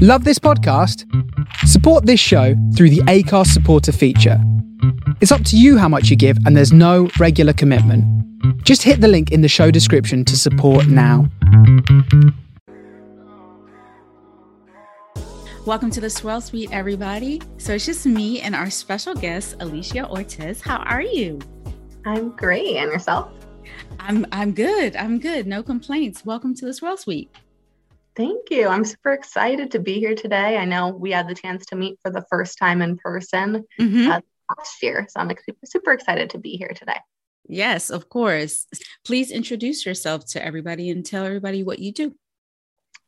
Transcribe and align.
Love 0.00 0.22
this 0.22 0.38
podcast? 0.38 1.04
Support 1.66 2.06
this 2.06 2.20
show 2.20 2.54
through 2.76 2.90
the 2.90 3.00
Acast 3.08 3.48
supporter 3.48 3.90
feature. 3.90 4.40
It's 5.20 5.32
up 5.32 5.42
to 5.46 5.56
you 5.56 5.76
how 5.76 5.88
much 5.88 6.08
you 6.08 6.14
give, 6.14 6.38
and 6.46 6.56
there's 6.56 6.72
no 6.72 7.10
regular 7.18 7.52
commitment. 7.52 8.04
Just 8.62 8.84
hit 8.84 9.00
the 9.00 9.08
link 9.08 9.32
in 9.32 9.40
the 9.40 9.48
show 9.48 9.72
description 9.72 10.24
to 10.26 10.36
support 10.36 10.86
now. 10.86 11.28
Welcome 15.66 15.90
to 15.90 16.00
the 16.00 16.10
Swirl 16.10 16.40
Suite, 16.42 16.70
everybody. 16.70 17.42
So 17.56 17.74
it's 17.74 17.86
just 17.86 18.06
me 18.06 18.40
and 18.40 18.54
our 18.54 18.70
special 18.70 19.16
guest, 19.16 19.56
Alicia 19.58 20.08
Ortiz. 20.08 20.60
How 20.60 20.76
are 20.76 21.02
you? 21.02 21.40
I'm 22.06 22.30
great. 22.36 22.76
And 22.76 22.92
yourself? 22.92 23.32
I'm 23.98 24.24
I'm 24.30 24.52
good. 24.52 24.94
I'm 24.94 25.18
good. 25.18 25.48
No 25.48 25.64
complaints. 25.64 26.24
Welcome 26.24 26.54
to 26.54 26.66
the 26.66 26.72
Swirl 26.72 26.96
Suite. 26.96 27.34
Thank 28.18 28.50
you. 28.50 28.66
I'm 28.66 28.84
super 28.84 29.12
excited 29.12 29.70
to 29.70 29.78
be 29.78 30.00
here 30.00 30.16
today. 30.16 30.56
I 30.56 30.64
know 30.64 30.88
we 30.88 31.12
had 31.12 31.28
the 31.28 31.36
chance 31.36 31.66
to 31.66 31.76
meet 31.76 32.00
for 32.02 32.10
the 32.10 32.24
first 32.28 32.58
time 32.58 32.82
in 32.82 32.96
person 32.96 33.64
mm-hmm. 33.78 34.10
uh, 34.10 34.20
last 34.58 34.82
year, 34.82 35.06
so 35.08 35.20
I'm 35.20 35.28
super, 35.28 35.58
super 35.64 35.92
excited 35.92 36.30
to 36.30 36.38
be 36.38 36.56
here 36.56 36.72
today. 36.74 36.98
Yes, 37.46 37.90
of 37.90 38.08
course. 38.08 38.66
Please 39.06 39.30
introduce 39.30 39.86
yourself 39.86 40.26
to 40.32 40.44
everybody 40.44 40.90
and 40.90 41.06
tell 41.06 41.24
everybody 41.24 41.62
what 41.62 41.78
you 41.78 41.92
do. 41.92 42.12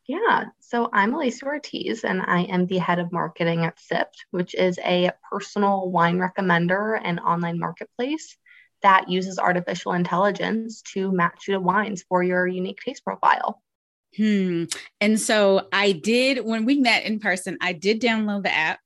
Yeah, 0.07 0.45
so 0.61 0.89
I'm 0.93 1.13
Alicia 1.13 1.45
Ortiz, 1.45 2.05
and 2.05 2.21
I 2.21 2.43
am 2.43 2.65
the 2.65 2.77
head 2.77 2.99
of 2.99 3.11
marketing 3.11 3.65
at 3.65 3.79
Sippd, 3.79 4.15
which 4.31 4.55
is 4.55 4.79
a 4.81 5.11
personal 5.29 5.91
wine 5.91 6.19
recommender 6.19 6.97
and 7.03 7.19
online 7.19 7.59
marketplace 7.59 8.37
that 8.81 9.09
uses 9.09 9.39
artificial 9.39 9.91
intelligence 9.91 10.81
to 10.93 11.11
match 11.11 11.49
you 11.49 11.55
to 11.55 11.59
wines 11.59 12.05
for 12.07 12.23
your 12.23 12.47
unique 12.47 12.79
taste 12.79 13.03
profile. 13.03 13.61
Hmm. 14.15 14.65
And 14.99 15.19
so 15.19 15.67
I 15.71 15.93
did, 15.93 16.43
when 16.45 16.65
we 16.65 16.79
met 16.79 17.05
in 17.05 17.19
person, 17.19 17.57
I 17.61 17.73
did 17.73 18.01
download 18.01 18.43
the 18.43 18.53
app. 18.53 18.79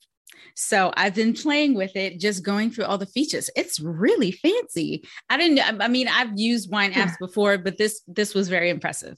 So 0.55 0.93
I've 0.95 1.15
been 1.15 1.33
playing 1.33 1.73
with 1.73 1.95
it, 1.95 2.19
just 2.19 2.43
going 2.43 2.71
through 2.71 2.85
all 2.85 2.97
the 2.97 3.05
features. 3.05 3.49
It's 3.55 3.79
really 3.79 4.31
fancy. 4.31 5.03
I 5.29 5.37
didn't, 5.37 5.81
I 5.81 5.87
mean, 5.89 6.07
I've 6.07 6.37
used 6.39 6.71
wine 6.71 6.93
apps 6.93 7.17
before, 7.19 7.57
but 7.57 7.77
this, 7.77 8.01
this 8.07 8.33
was 8.33 8.47
very 8.47 8.69
impressive. 8.69 9.17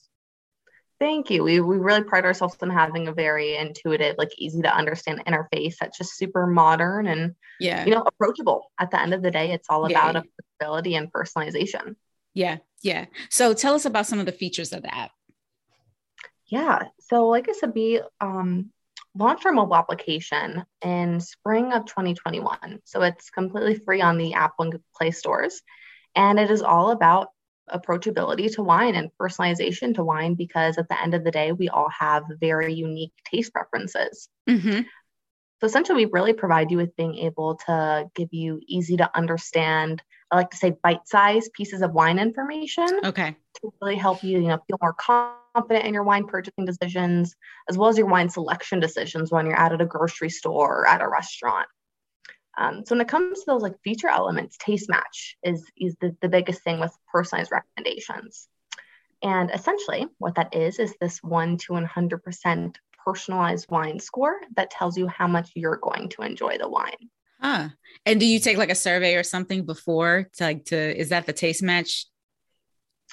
Thank 0.99 1.29
you. 1.29 1.43
We, 1.43 1.59
we 1.59 1.77
really 1.77 2.03
pride 2.03 2.25
ourselves 2.25 2.57
on 2.63 2.71
having 2.71 3.07
a 3.07 3.13
very 3.13 3.55
intuitive, 3.55 4.15
like 4.17 4.31
easy 4.39 4.63
to 4.63 4.75
understand 4.75 5.23
interface 5.27 5.75
that's 5.79 5.95
just 5.95 6.17
super 6.17 6.47
modern 6.47 7.05
and 7.05 7.35
yeah, 7.59 7.85
you 7.85 7.91
know, 7.91 8.01
approachable. 8.01 8.71
At 8.79 8.89
the 8.89 8.99
end 8.99 9.13
of 9.13 9.21
the 9.21 9.29
day, 9.29 9.51
it's 9.51 9.67
all 9.69 9.85
about 9.85 10.15
yeah. 10.15 10.21
ability 10.59 10.95
and 10.95 11.11
personalization. 11.13 11.97
Yeah, 12.33 12.57
yeah. 12.81 13.05
So 13.29 13.53
tell 13.53 13.75
us 13.75 13.85
about 13.85 14.07
some 14.07 14.19
of 14.19 14.25
the 14.25 14.31
features 14.31 14.73
of 14.73 14.81
the 14.81 14.91
app. 14.91 15.11
Yeah. 16.47 16.83
So, 16.99 17.27
like 17.27 17.49
I 17.49 17.53
said, 17.53 17.73
we 17.75 18.01
um, 18.21 18.71
launched 19.15 19.45
our 19.45 19.51
mobile 19.51 19.75
application 19.75 20.65
in 20.81 21.19
spring 21.19 21.73
of 21.73 21.85
2021. 21.85 22.79
So, 22.85 23.01
it's 23.01 23.29
completely 23.29 23.75
free 23.75 24.01
on 24.01 24.17
the 24.17 24.33
Apple 24.33 24.65
and 24.65 24.79
Play 24.95 25.11
stores. 25.11 25.61
And 26.15 26.39
it 26.39 26.49
is 26.49 26.61
all 26.61 26.91
about 26.91 27.29
approachability 27.71 28.53
to 28.55 28.63
wine 28.63 28.95
and 28.95 29.11
personalization 29.19 29.93
to 29.95 30.03
wine 30.03 30.35
because 30.35 30.77
at 30.77 30.87
the 30.87 31.01
end 31.01 31.13
of 31.13 31.23
the 31.23 31.31
day, 31.31 31.51
we 31.51 31.69
all 31.69 31.89
have 31.89 32.23
very 32.39 32.73
unique 32.73 33.11
taste 33.29 33.53
preferences. 33.53 34.29
Mm-hmm. 34.49 34.81
So 35.59 35.65
essentially, 35.65 36.05
we 36.05 36.11
really 36.11 36.33
provide 36.33 36.71
you 36.71 36.77
with 36.77 36.95
being 36.95 37.15
able 37.15 37.55
to 37.65 38.09
give 38.15 38.29
you 38.31 38.61
easy 38.67 38.97
to 38.97 39.17
understand, 39.17 40.03
I 40.31 40.35
like 40.37 40.51
to 40.51 40.57
say 40.57 40.75
bite 40.83 41.07
sized 41.07 41.51
pieces 41.53 41.81
of 41.81 41.93
wine 41.93 42.19
information. 42.19 42.87
Okay. 43.03 43.35
To 43.61 43.73
really 43.81 43.95
help 43.95 44.23
you, 44.23 44.39
you 44.39 44.47
know, 44.49 44.59
feel 44.67 44.77
more 44.79 44.93
confident 44.93 45.46
in 45.69 45.93
your 45.93 46.03
wine 46.03 46.25
purchasing 46.25 46.65
decisions, 46.65 47.35
as 47.69 47.77
well 47.77 47.89
as 47.89 47.97
your 47.97 48.07
wine 48.07 48.29
selection 48.29 48.79
decisions 48.79 49.31
when 49.31 49.45
you're 49.45 49.59
out 49.59 49.73
at 49.73 49.81
a 49.81 49.85
grocery 49.85 50.29
store 50.29 50.81
or 50.81 50.87
at 50.87 51.01
a 51.01 51.07
restaurant. 51.07 51.67
Um, 52.57 52.83
so 52.85 52.95
when 52.95 53.01
it 53.01 53.07
comes 53.07 53.39
to 53.39 53.45
those 53.47 53.61
like 53.61 53.79
feature 53.83 54.07
elements, 54.07 54.57
taste 54.59 54.89
match 54.89 55.37
is, 55.43 55.63
is 55.77 55.95
the, 56.01 56.15
the 56.21 56.29
biggest 56.29 56.63
thing 56.63 56.79
with 56.79 56.91
personalized 57.11 57.51
recommendations. 57.51 58.47
And 59.21 59.51
essentially 59.51 60.07
what 60.17 60.35
that 60.35 60.55
is, 60.55 60.79
is 60.79 60.95
this 60.99 61.21
one 61.21 61.57
to 61.57 61.73
100% 61.73 62.75
personalized 63.05 63.69
wine 63.69 63.99
score 63.99 64.39
that 64.55 64.71
tells 64.71 64.97
you 64.97 65.07
how 65.07 65.27
much 65.27 65.51
you're 65.55 65.77
going 65.77 66.09
to 66.09 66.23
enjoy 66.23 66.57
the 66.57 66.69
wine. 66.69 67.09
Huh. 67.39 67.69
And 68.05 68.19
do 68.19 68.25
you 68.25 68.39
take 68.39 68.57
like 68.57 68.71
a 68.71 68.75
survey 68.75 69.15
or 69.15 69.23
something 69.23 69.65
before 69.65 70.29
to 70.37 70.43
like 70.43 70.65
to, 70.65 70.99
is 70.99 71.09
that 71.09 71.25
the 71.25 71.33
taste 71.33 71.61
match 71.61 72.07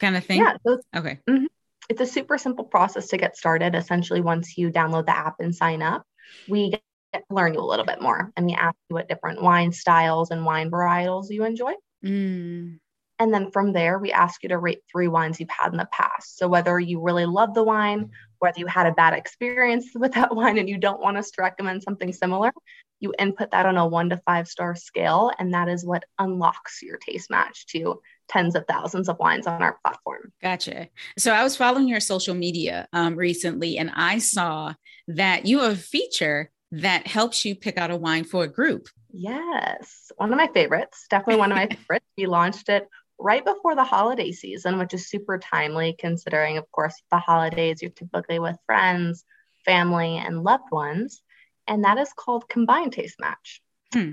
kind 0.01 0.17
of 0.17 0.25
thing? 0.25 0.41
Yeah. 0.41 0.57
So 0.67 0.81
okay. 0.97 1.21
Mm-hmm. 1.29 1.47
It's 1.89 2.01
a 2.01 2.07
super 2.07 2.39
simple 2.39 2.65
process 2.65 3.09
to 3.09 3.19
get 3.19 3.37
started. 3.37 3.75
Essentially, 3.75 4.21
once 4.21 4.57
you 4.57 4.71
download 4.71 5.07
the 5.07 5.17
app 5.17 5.37
and 5.41 5.55
sign 5.55 5.83
up, 5.83 6.05
we 6.49 6.71
get 6.71 6.83
to 7.13 7.35
learn 7.35 7.55
you 7.55 7.61
a 7.61 7.63
little 7.63 7.85
bit 7.85 8.01
more. 8.01 8.33
And 8.37 8.47
we 8.47 8.55
ask 8.55 8.77
you 8.89 8.95
what 8.95 9.09
different 9.09 9.43
wine 9.43 9.73
styles 9.73 10.31
and 10.31 10.45
wine 10.45 10.71
varietals 10.71 11.27
you 11.31 11.45
enjoy. 11.45 11.73
Mm. 12.05 12.79
And 13.21 13.33
then 13.33 13.51
from 13.53 13.73
there, 13.73 13.99
we 13.99 14.11
ask 14.11 14.43
you 14.43 14.49
to 14.49 14.59
rate 14.59 14.81
three 14.91 15.07
wines 15.07 15.39
you've 15.39 15.49
had 15.49 15.71
in 15.73 15.79
the 15.79 15.89
past. 15.93 16.37
So 16.37 16.49
whether 16.49 16.81
you 16.81 17.01
really 17.01 17.27
love 17.27 17.55
the 17.55 17.63
wine, 17.63 18.11
whether 18.41 18.59
you 18.59 18.67
had 18.67 18.87
a 18.87 18.93
bad 18.93 19.15
experience 19.15 19.91
with 19.95 20.15
that 20.15 20.35
wine 20.35 20.59
and 20.59 20.69
you 20.69 20.79
don't 20.79 21.01
want 21.01 21.17
us 21.17 21.31
to 21.33 21.43
recommend 21.43 21.83
something 21.83 22.13
similar, 22.13 22.53
you 23.01 23.15
input 23.19 23.53
that 23.53 23.67
on 23.67 23.77
a 23.77 23.87
one 23.87 24.11
to 24.11 24.21
five 24.27 24.49
star 24.49 24.75
scale. 24.75 25.31
And 25.39 25.55
that 25.55 25.69
is 25.69 25.85
what 25.85 26.05
unlocks 26.19 26.83
your 26.83 26.99
taste 26.99 27.31
match 27.31 27.67
to 27.67 28.01
tens 28.29 28.55
of 28.55 28.65
thousands 28.67 29.09
of 29.09 29.19
wines 29.19 29.47
on 29.47 29.63
our 29.63 29.79
platform. 29.83 30.33
Gotcha. 30.43 30.89
So 31.19 31.33
I 31.33 31.43
was 31.43 31.57
following 31.57 31.89
your 31.89 32.01
social 32.01 32.35
media 32.35 32.89
um, 32.93 33.17
recently 33.17 33.79
and 33.79 33.91
I 33.95 34.19
saw 34.19 34.75
that 35.09 35.47
you 35.47 35.61
have 35.61 35.73
a 35.73 35.77
feature 35.77 36.51
that 36.73 37.07
helps 37.07 37.45
you 37.45 37.55
pick 37.55 37.79
out 37.79 37.91
a 37.91 37.97
wine 37.97 38.25
for 38.25 38.45
a 38.45 38.49
group. 38.49 38.89
Yes, 39.13 40.11
one 40.17 40.33
of 40.33 40.39
my 40.39 40.49
favorites. 40.53 41.07
Definitely 41.09 41.39
one 41.39 41.53
of 41.53 41.57
my 41.57 41.67
favorites. 41.71 42.07
We 42.17 42.27
launched 42.27 42.69
it 42.69 42.89
right 43.19 43.45
before 43.45 43.77
the 43.77 43.85
holiday 43.85 44.33
season, 44.33 44.79
which 44.79 44.95
is 44.95 45.09
super 45.09 45.39
timely 45.39 45.95
considering, 45.99 46.57
of 46.57 46.71
course, 46.73 47.01
the 47.11 47.19
holidays 47.19 47.81
you're 47.81 47.91
typically 47.93 48.39
with 48.39 48.57
friends, 48.67 49.25
family, 49.65 50.17
and 50.17 50.43
loved 50.43 50.71
ones. 50.73 51.23
And 51.67 51.85
that 51.85 51.99
is 51.99 52.13
called 52.13 52.49
Combined 52.49 52.93
Taste 52.93 53.21
Match. 53.21 53.63
Hmm. 53.93 54.11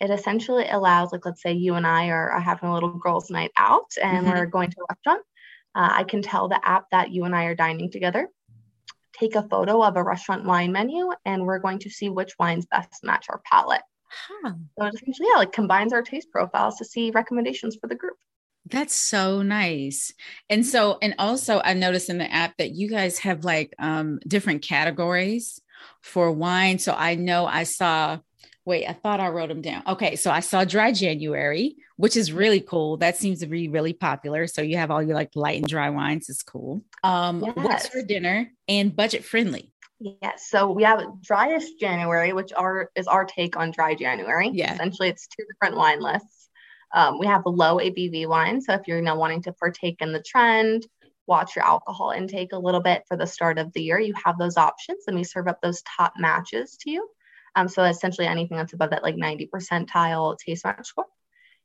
It 0.00 0.10
essentially 0.10 0.68
allows, 0.68 1.12
like, 1.12 1.24
let's 1.24 1.42
say 1.42 1.52
you 1.52 1.74
and 1.74 1.86
I 1.86 2.08
are, 2.08 2.30
are 2.32 2.40
having 2.40 2.68
a 2.68 2.74
little 2.74 2.98
girls' 2.98 3.30
night 3.30 3.52
out 3.56 3.92
and 4.02 4.26
mm-hmm. 4.26 4.36
we're 4.36 4.46
going 4.46 4.70
to 4.70 4.80
a 4.80 4.94
restaurant. 4.94 5.24
Uh, 5.74 5.88
I 5.92 6.04
can 6.04 6.22
tell 6.22 6.48
the 6.48 6.60
app 6.66 6.86
that 6.90 7.10
you 7.10 7.24
and 7.24 7.34
I 7.34 7.44
are 7.44 7.54
dining 7.54 7.90
together 7.90 8.28
take 9.18 9.34
a 9.34 9.48
photo 9.48 9.82
of 9.82 9.96
a 9.96 10.02
restaurant 10.02 10.44
wine 10.44 10.72
menu 10.72 11.10
and 11.24 11.46
we're 11.46 11.58
going 11.58 11.78
to 11.80 11.90
see 11.90 12.08
which 12.08 12.32
wines 12.38 12.66
best 12.66 13.02
match 13.02 13.26
our 13.28 13.40
palate. 13.44 13.82
Huh. 14.08 14.52
So 14.78 14.86
it 14.86 14.94
essentially, 14.94 15.28
yeah, 15.32 15.38
like 15.38 15.52
combines 15.52 15.92
our 15.92 16.02
taste 16.02 16.30
profiles 16.30 16.76
to 16.76 16.84
see 16.84 17.10
recommendations 17.10 17.76
for 17.80 17.88
the 17.88 17.94
group. 17.94 18.16
That's 18.66 18.94
so 18.94 19.42
nice. 19.42 20.14
And 20.48 20.64
so, 20.64 20.98
and 21.02 21.14
also 21.18 21.60
I 21.62 21.74
noticed 21.74 22.08
in 22.08 22.18
the 22.18 22.32
app 22.32 22.56
that 22.58 22.72
you 22.72 22.88
guys 22.88 23.18
have 23.20 23.44
like 23.44 23.74
um 23.78 24.20
different 24.26 24.62
categories 24.62 25.60
for 26.00 26.30
wine. 26.32 26.78
So 26.78 26.94
I 26.96 27.14
know 27.14 27.46
I 27.46 27.64
saw 27.64 28.18
Wait, 28.66 28.86
I 28.88 28.94
thought 28.94 29.20
I 29.20 29.28
wrote 29.28 29.48
them 29.48 29.60
down. 29.60 29.82
Okay, 29.86 30.16
so 30.16 30.30
I 30.30 30.40
saw 30.40 30.64
dry 30.64 30.90
January, 30.90 31.76
which 31.96 32.16
is 32.16 32.32
really 32.32 32.60
cool. 32.60 32.96
That 32.96 33.16
seems 33.16 33.40
to 33.40 33.46
be 33.46 33.68
really 33.68 33.92
popular. 33.92 34.46
So 34.46 34.62
you 34.62 34.78
have 34.78 34.90
all 34.90 35.02
your 35.02 35.14
like 35.14 35.32
light 35.34 35.58
and 35.58 35.68
dry 35.68 35.90
wines. 35.90 36.30
It's 36.30 36.42
cool. 36.42 36.82
Um, 37.02 37.42
yes. 37.44 37.56
what's 37.56 37.88
for 37.88 38.02
dinner 38.02 38.50
and 38.66 38.94
budget 38.94 39.24
friendly? 39.24 39.70
Yes. 40.00 40.48
So 40.48 40.70
we 40.70 40.82
have 40.84 41.02
driest 41.22 41.78
January, 41.78 42.32
which 42.32 42.52
are 42.54 42.90
is 42.94 43.06
our 43.06 43.26
take 43.26 43.56
on 43.56 43.70
dry 43.70 43.94
January. 43.94 44.50
Yeah. 44.52 44.72
Essentially, 44.72 45.08
it's 45.08 45.28
two 45.28 45.44
different 45.50 45.76
wine 45.76 46.00
lists. 46.00 46.48
Um, 46.94 47.18
we 47.18 47.26
have 47.26 47.42
low 47.44 47.78
ABV 47.78 48.26
wine. 48.28 48.62
So 48.62 48.72
if 48.72 48.82
you're 48.86 49.02
now 49.02 49.18
wanting 49.18 49.42
to 49.42 49.52
partake 49.52 50.00
in 50.00 50.12
the 50.12 50.22
trend, 50.22 50.86
watch 51.26 51.56
your 51.56 51.64
alcohol 51.64 52.10
intake 52.10 52.52
a 52.52 52.58
little 52.58 52.80
bit 52.80 53.02
for 53.08 53.16
the 53.16 53.26
start 53.26 53.58
of 53.58 53.72
the 53.72 53.82
year, 53.82 53.98
you 53.98 54.14
have 54.24 54.38
those 54.38 54.56
options, 54.56 55.04
and 55.06 55.16
we 55.16 55.24
serve 55.24 55.48
up 55.48 55.60
those 55.60 55.82
top 55.82 56.14
matches 56.18 56.76
to 56.82 56.90
you. 56.90 57.08
Um, 57.56 57.68
so 57.68 57.84
essentially 57.84 58.26
anything 58.26 58.56
that's 58.56 58.72
above 58.72 58.90
that 58.90 59.02
like 59.02 59.16
90 59.16 59.50
percentile 59.54 60.36
taste 60.38 60.64
match 60.64 60.86
score. 60.86 61.06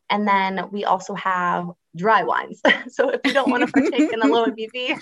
And 0.10 0.28
then 0.28 0.70
we 0.72 0.86
also 0.86 1.14
have 1.16 1.70
dry 1.96 2.24
wines. 2.24 2.62
so 2.90 3.10
if 3.10 3.22
you 3.26 3.34
don't 3.34 3.50
want 3.50 3.66
to 3.66 3.72
partake 3.72 4.12
in 4.12 4.22
a 4.22 4.28
low 4.28 4.46
ABV, 4.48 5.00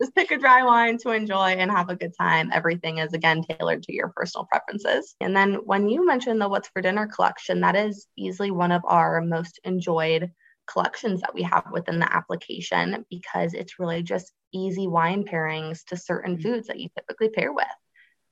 just 0.00 0.14
pick 0.14 0.30
a 0.30 0.38
dry 0.38 0.62
wine 0.62 0.98
to 0.98 1.10
enjoy 1.10 1.48
and 1.50 1.70
have 1.70 1.88
a 1.90 1.96
good 1.96 2.12
time. 2.18 2.50
Everything 2.52 2.98
is 2.98 3.12
again 3.12 3.42
tailored 3.42 3.82
to 3.84 3.94
your 3.94 4.12
personal 4.16 4.46
preferences. 4.46 5.14
And 5.20 5.36
then 5.36 5.54
when 5.64 5.88
you 5.88 6.06
mentioned 6.06 6.40
the 6.40 6.48
What's 6.48 6.68
for 6.68 6.82
Dinner 6.82 7.06
collection, 7.06 7.60
that 7.60 7.76
is 7.76 8.06
easily 8.16 8.50
one 8.50 8.72
of 8.72 8.82
our 8.86 9.20
most 9.20 9.60
enjoyed 9.64 10.30
collections 10.66 11.20
that 11.20 11.34
we 11.34 11.42
have 11.42 11.64
within 11.72 11.98
the 11.98 12.12
application 12.12 13.04
because 13.08 13.54
it's 13.54 13.78
really 13.78 14.02
just 14.02 14.32
easy 14.52 14.86
wine 14.88 15.24
pairings 15.24 15.84
to 15.84 15.96
certain 15.96 16.36
mm-hmm. 16.36 16.42
foods 16.42 16.66
that 16.66 16.80
you 16.80 16.88
typically 16.96 17.28
pair 17.28 17.52
with. 17.52 17.66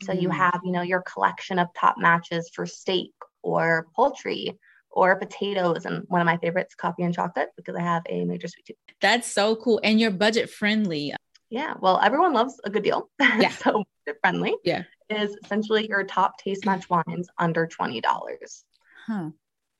So 0.02 0.12
you 0.12 0.28
mm. 0.28 0.34
have, 0.34 0.60
you 0.64 0.72
know, 0.72 0.82
your 0.82 1.02
collection 1.02 1.58
of 1.58 1.68
top 1.78 1.96
matches 1.98 2.50
for 2.52 2.66
steak 2.66 3.12
or 3.42 3.86
poultry 3.94 4.58
or 4.90 5.16
potatoes. 5.16 5.86
And 5.86 6.04
one 6.08 6.20
of 6.20 6.26
my 6.26 6.36
favorites, 6.38 6.74
coffee 6.74 7.02
and 7.02 7.14
chocolate, 7.14 7.50
because 7.56 7.76
I 7.76 7.82
have 7.82 8.02
a 8.08 8.24
major 8.24 8.48
sweet 8.48 8.66
tooth. 8.66 8.76
That's 9.00 9.30
so 9.30 9.56
cool. 9.56 9.80
And 9.82 10.00
you're 10.00 10.10
budget 10.10 10.50
friendly. 10.50 11.14
Yeah. 11.50 11.74
Well, 11.80 12.00
everyone 12.02 12.32
loves 12.32 12.60
a 12.64 12.70
good 12.70 12.82
deal. 12.82 13.10
Yeah. 13.20 13.50
so 13.50 13.84
budget 14.06 14.18
friendly. 14.20 14.54
Yeah. 14.64 14.84
is 15.10 15.36
essentially 15.44 15.88
your 15.88 16.04
top 16.04 16.38
taste 16.38 16.64
match 16.64 16.88
wines 16.88 17.28
under 17.38 17.66
$20. 17.66 18.02
Huh. 19.06 19.30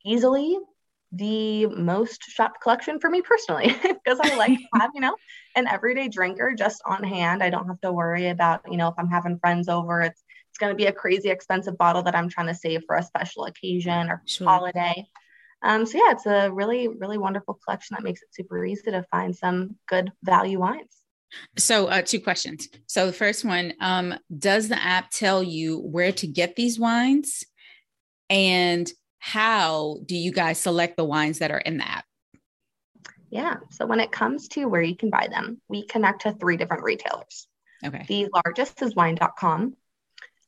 Easily 0.05 0.59
the 1.17 1.67
most 1.67 2.23
shopped 2.25 2.61
collection 2.61 2.99
for 2.99 3.09
me 3.09 3.23
personally 3.23 3.75
because 3.83 4.21
I 4.21 4.35
like 4.37 4.59
to 4.59 4.81
have, 4.81 4.91
you 4.95 5.01
know, 5.01 5.17
an 5.57 5.67
everyday 5.69 6.09
drinker 6.09 6.55
just 6.57 6.83
on 6.87 7.03
hand. 7.05 7.43
I 7.43 7.51
don't 7.51 7.67
have 7.69 7.81
to 7.83 7.93
worry 7.93 8.29
about, 8.29 8.63
you 8.71 8.77
know, 8.77 8.89
if 8.89 8.95
I'm 8.99 9.09
having 9.09 9.39
friends 9.39 9.69
over, 9.69 10.01
it's 10.03 10.23
it's 10.51 10.59
going 10.59 10.71
to 10.71 10.77
be 10.77 10.87
a 10.87 10.93
crazy 10.93 11.31
expensive 11.31 11.77
bottle 11.77 12.05
that 12.05 12.15
I'm 12.15 12.29
trying 12.29 12.47
to 12.47 12.55
save 12.55 12.83
for 12.87 12.95
a 12.95 13.03
special 13.03 13.47
occasion 13.47 14.09
or 14.09 14.23
sure. 14.25 14.47
holiday. 14.47 15.05
Um, 15.65 15.85
so 15.85 15.99
yeah, 15.99 16.13
it's 16.13 16.27
a 16.27 16.49
really, 16.53 16.87
really 16.87 17.19
wonderful 17.19 17.59
collection 17.65 17.95
that 17.95 18.05
makes 18.05 18.23
it 18.23 18.33
super 18.33 18.65
easy 18.65 18.93
to 18.93 19.03
find 19.11 19.35
some 19.35 19.77
good 19.89 20.13
value 20.23 20.61
wines. 20.61 20.97
So, 21.57 21.87
uh, 21.87 22.03
two 22.03 22.21
questions. 22.21 22.69
So, 22.87 23.07
the 23.07 23.13
first 23.13 23.45
one 23.45 23.73
um, 23.81 24.15
Does 24.39 24.69
the 24.69 24.81
app 24.81 25.11
tell 25.11 25.43
you 25.43 25.79
where 25.79 26.13
to 26.13 26.27
get 26.29 26.55
these 26.55 26.79
wines? 26.79 27.43
And 28.31 28.89
how 29.25 29.97
do 30.05 30.15
you 30.15 30.31
guys 30.31 30.59
select 30.59 30.99
the 30.99 31.05
wines 31.05 31.39
that 31.39 31.51
are 31.51 31.59
in 31.59 31.79
the 31.79 31.89
app? 31.89 32.05
Yeah. 33.31 33.57
So, 33.71 33.87
when 33.87 33.99
it 33.99 34.13
comes 34.13 34.49
to 34.49 34.67
where 34.67 34.83
you 34.83 34.95
can 34.95 35.09
buy 35.09 35.29
them, 35.31 35.63
we 35.67 35.87
connect 35.87 36.23
to 36.23 36.33
three 36.33 36.59
different 36.59 36.83
retailers. 36.83 37.49
Okay. 37.83 38.05
The 38.07 38.29
largest 38.35 38.83
is 38.83 38.95
wine.com. 38.95 39.77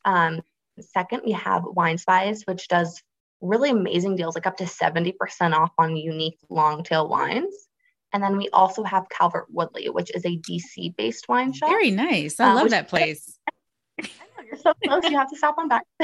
Um, 0.05 0.41
second, 0.79 1.23
we 1.25 1.31
have 1.31 1.63
Wine 1.65 1.97
Spies, 1.97 2.43
which 2.45 2.67
does 2.67 3.01
really 3.41 3.71
amazing 3.71 4.15
deals, 4.15 4.35
like 4.35 4.45
up 4.45 4.57
to 4.57 4.65
70% 4.65 5.13
off 5.53 5.71
on 5.79 5.97
unique 5.97 6.37
long 6.47 6.83
tail 6.83 7.09
wines. 7.09 7.55
And 8.13 8.21
then 8.21 8.37
we 8.37 8.47
also 8.49 8.83
have 8.83 9.09
Calvert 9.09 9.47
Woodley, 9.49 9.89
which 9.89 10.11
is 10.15 10.23
a 10.23 10.37
DC 10.37 10.95
based 10.95 11.27
wine 11.27 11.51
shop. 11.51 11.69
Very 11.69 11.89
nice. 11.89 12.39
I 12.39 12.51
uh, 12.51 12.55
love 12.55 12.69
that 12.69 12.89
place. 12.89 13.39
I 13.99 14.03
know 14.03 14.43
you're 14.45 14.57
so 14.59 14.73
close. 14.85 15.03
you 15.09 15.17
have 15.17 15.31
to 15.31 15.35
stop 15.35 15.55
on 15.57 15.67
back. 15.67 15.83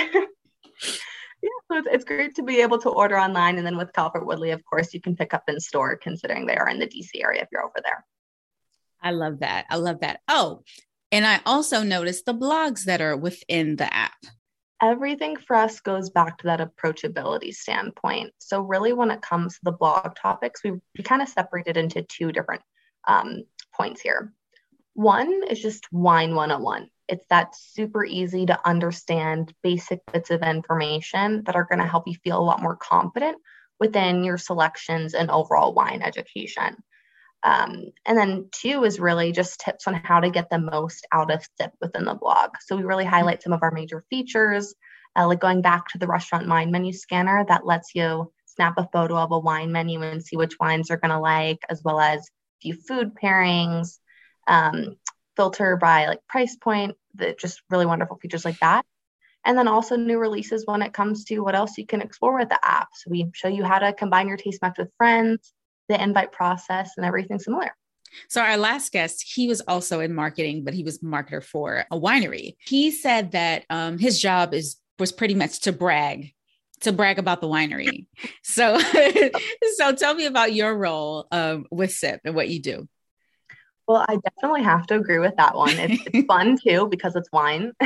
yeah, 1.44 1.50
so 1.69 1.78
it's, 1.78 1.88
it's 1.92 2.06
great 2.06 2.36
to 2.36 2.44
be 2.44 2.62
able 2.62 2.80
to 2.80 2.90
order 2.90 3.19
online. 3.19 3.57
And 3.57 3.66
then 3.66 3.78
with 3.78 3.94
Calvert 3.94 4.25
Woodley, 4.25 4.51
of 4.51 4.63
course, 4.66 4.94
you 4.94 5.01
can 5.01 5.16
pick 5.16 5.34
up 5.34 5.44
in 5.48 5.60
store 5.60 5.95
considering 5.98 6.45
they 6.45 6.56
are 6.56 6.69
in 6.69 6.80
the 6.80 6.88
DC 6.88 7.10
area 7.22 7.42
if 7.42 7.50
you're 7.51 7.63
over 7.63 7.80
there. 7.84 8.06
I 9.01 9.12
love 9.12 9.40
that. 9.40 9.66
I 9.69 9.75
love 9.75 10.00
that. 10.00 10.22
Oh, 10.28 10.63
and 11.12 11.28
I 11.28 11.42
also 11.45 11.84
noticed 11.84 12.25
the 12.25 12.34
blogs 12.34 12.86
that 12.86 13.01
are 13.01 13.16
within 13.16 13.75
the 13.75 13.94
app 13.94 14.16
everything 14.84 15.38
for 15.38 15.56
us 15.56 15.80
goes 15.80 16.10
back 16.10 16.38
to 16.38 16.48
that 16.48 16.60
approachability 16.60 17.54
standpoint. 17.54 18.34
So, 18.40 18.62
really, 18.62 18.94
when 18.94 19.12
it 19.12 19.22
comes 19.22 19.54
to 19.54 19.60
the 19.63 19.72
blog 19.72 20.16
topics, 20.16 20.63
we, 20.63 20.72
we 20.72 21.04
kind 21.04 21.22
of 21.22 21.30
separated 21.30 21.78
into 21.78 22.04
two 22.04 22.31
different 22.31 22.62
um, 23.07 23.44
points 23.74 24.01
here. 24.01 24.34
One 24.94 25.44
is 25.50 25.62
just 25.62 25.92
Wine 25.92 26.36
101. 26.36 26.90
It's 27.08 27.26
that 27.30 27.56
super 27.56 28.06
easy 28.06 28.46
to 28.46 28.60
understand 28.68 29.54
basic 29.62 30.02
bits 30.12 30.32
of 30.32 30.42
information 30.42 31.44
that 31.46 31.56
are 31.56 31.66
going 31.66 31.80
to 31.80 31.88
help 31.88 32.08
you 32.08 32.16
feel 32.24 32.40
a 32.40 32.44
lot 32.44 32.62
more 32.62 32.76
confident 32.76 33.38
within 33.80 34.24
your 34.24 34.38
selections 34.38 35.14
and 35.14 35.30
overall 35.30 35.74
wine 35.74 36.02
education. 36.02 36.78
Um, 37.44 37.92
and 38.06 38.18
then 38.18 38.48
two 38.54 38.86
is 38.86 39.00
really 39.02 39.34
just 39.34 39.60
tips 39.60 39.86
on 39.88 39.96
how 39.96 40.22
to 40.22 40.30
get 40.30 40.50
the 40.50 40.60
most 40.60 41.06
out 41.12 41.30
of 41.30 41.46
Sippd 41.60 41.72
within 41.82 42.06
the 42.06 42.14
blog. 42.14 42.52
So 42.62 42.78
we 42.78 42.84
really 42.84 43.04
highlight 43.04 43.44
some 43.44 43.52
of 43.52 43.62
our 43.64 43.72
major 43.72 44.06
features, 44.10 44.74
uh, 45.18 45.28
like 45.28 45.42
going 45.42 45.62
back 45.62 45.90
to 45.90 45.98
the 45.98 46.08
restaurant 46.08 46.48
wine 46.48 46.72
menu 46.72 46.94
scanner 46.94 47.46
that 47.50 47.66
lets 47.66 47.94
you 47.94 48.32
snap 48.46 48.76
a 48.78 48.88
photo 48.94 49.18
of 49.18 49.32
a 49.32 49.40
wine 49.40 49.72
menu 49.74 50.02
and 50.02 50.24
see 50.24 50.38
which 50.38 50.58
wines 50.60 50.88
you're 50.88 50.98
going 50.98 51.12
to 51.12 51.20
like, 51.20 51.60
as 51.70 51.82
well 51.84 52.00
as 52.00 52.22
a 52.22 52.24
few 52.62 52.76
food 52.76 53.14
pairings, 53.22 54.00
um, 54.48 54.96
filter 55.35 55.77
by 55.77 56.07
like 56.07 56.25
price 56.27 56.56
point, 56.56 56.95
the 57.15 57.35
just 57.39 57.62
really 57.69 57.85
wonderful 57.85 58.18
features 58.18 58.45
like 58.45 58.59
that. 58.59 58.85
And 59.45 59.57
then 59.57 59.68
also 59.68 59.97
new 59.97 60.19
releases 60.19 60.65
when 60.65 60.81
it 60.81 60.94
comes 60.94 61.25
to 61.25 61.39
what 61.39 61.56
else 61.56 61.77
you 61.77 61.85
can 61.85 62.01
explore 62.01 62.39
with 62.39 62.50
the 62.50 62.59
app. 62.63 62.89
So 62.94 63.09
we 63.12 63.30
show 63.33 63.50
you 63.50 63.63
how 63.63 63.80
to 63.80 63.91
combine 63.91 64.27
your 64.27 64.38
taste 64.38 64.62
match 64.62 64.77
with 64.77 64.89
friends, 64.97 65.53
the 65.89 66.01
invite 66.01 66.31
process 66.31 66.91
and 66.95 67.06
everything 67.06 67.39
similar. 67.39 67.75
So 68.30 68.41
our 68.41 68.57
last 68.57 68.91
guest, 68.91 69.24
he 69.27 69.47
was 69.47 69.62
also 69.62 70.00
in 70.00 70.13
marketing, 70.13 70.63
but 70.63 70.74
he 70.74 70.83
was 70.83 71.00
marketer 71.00 71.44
for 71.44 71.85
a 71.91 72.00
winery. 72.00 72.56
He 72.59 72.91
said 72.91 73.31
that 73.31 73.65
um, 73.69 73.97
his 73.97 74.21
job 74.21 74.53
is 74.53 74.77
was 75.00 75.12
pretty 75.12 75.33
much 75.33 75.62
to 75.62 75.71
brag, 75.71 76.33
to 76.81 76.91
brag 76.91 77.19
about 77.19 77.41
the 77.41 77.47
winery. 77.47 78.06
so, 78.44 78.80
so 79.77 79.94
tell 79.94 80.13
me 80.13 80.25
about 80.25 80.53
your 80.53 80.75
role 80.77 81.27
um, 81.31 81.65
with 81.71 81.89
Sippd 81.89 82.19
and 82.25 82.35
what 82.35 82.50
you 82.50 82.62
do. 82.62 82.88
Well, 83.88 84.06
I 84.07 84.18
definitely 84.18 84.63
have 84.63 84.88
to 84.88 84.95
agree 84.95 85.19
with 85.19 85.35
that 85.38 85.56
one. 85.56 85.77
It's, 85.77 86.03
it's 86.06 86.27
fun 86.27 86.57
too 86.65 86.88
because 86.89 87.15
it's 87.15 87.31
wine. 87.31 87.74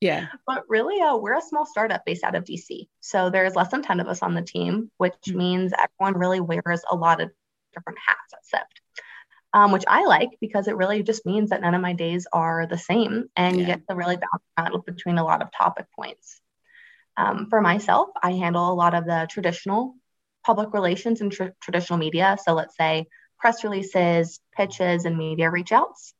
Yeah. 0.00 0.26
But 0.46 0.64
really, 0.68 1.00
uh, 1.00 1.16
we're 1.16 1.38
a 1.38 1.42
small 1.42 1.64
startup 1.64 2.04
based 2.04 2.24
out 2.24 2.34
of 2.34 2.44
DC. 2.44 2.88
So 3.00 3.30
there's 3.30 3.56
less 3.56 3.70
than 3.70 3.82
10 3.82 4.00
of 4.00 4.08
us 4.08 4.22
on 4.22 4.34
the 4.34 4.42
team, 4.42 4.90
which 4.98 5.14
mm-hmm. 5.26 5.38
means 5.38 5.72
everyone 5.72 6.20
really 6.20 6.40
wears 6.40 6.82
a 6.90 6.94
lot 6.94 7.20
of 7.20 7.30
different 7.74 7.98
hats 8.06 8.34
at 8.34 8.60
Sippd, 8.60 9.58
um, 9.58 9.72
which 9.72 9.84
I 9.88 10.04
like 10.04 10.30
because 10.40 10.68
it 10.68 10.76
really 10.76 11.02
just 11.02 11.24
means 11.24 11.50
that 11.50 11.62
none 11.62 11.74
of 11.74 11.80
my 11.80 11.94
days 11.94 12.26
are 12.32 12.66
the 12.66 12.78
same 12.78 13.28
and 13.36 13.56
yeah. 13.56 13.60
you 13.60 13.66
get 13.66 13.88
to 13.88 13.96
really 13.96 14.16
bounce 14.16 14.44
around 14.58 14.84
between 14.84 15.18
a 15.18 15.24
lot 15.24 15.42
of 15.42 15.50
topic 15.50 15.86
points. 15.96 16.40
Um, 17.16 17.46
for 17.48 17.62
myself, 17.62 18.10
I 18.22 18.32
handle 18.32 18.70
a 18.70 18.74
lot 18.74 18.94
of 18.94 19.06
the 19.06 19.26
traditional 19.30 19.94
public 20.44 20.74
relations 20.74 21.22
and 21.22 21.32
tr- 21.32 21.56
traditional 21.62 21.98
media. 21.98 22.36
So 22.44 22.52
let's 22.52 22.76
say 22.76 23.06
press 23.46 23.62
releases, 23.62 24.40
pitches, 24.56 25.04
and 25.04 25.16
media 25.16 25.48
reach 25.48 25.70
outs 25.70 26.14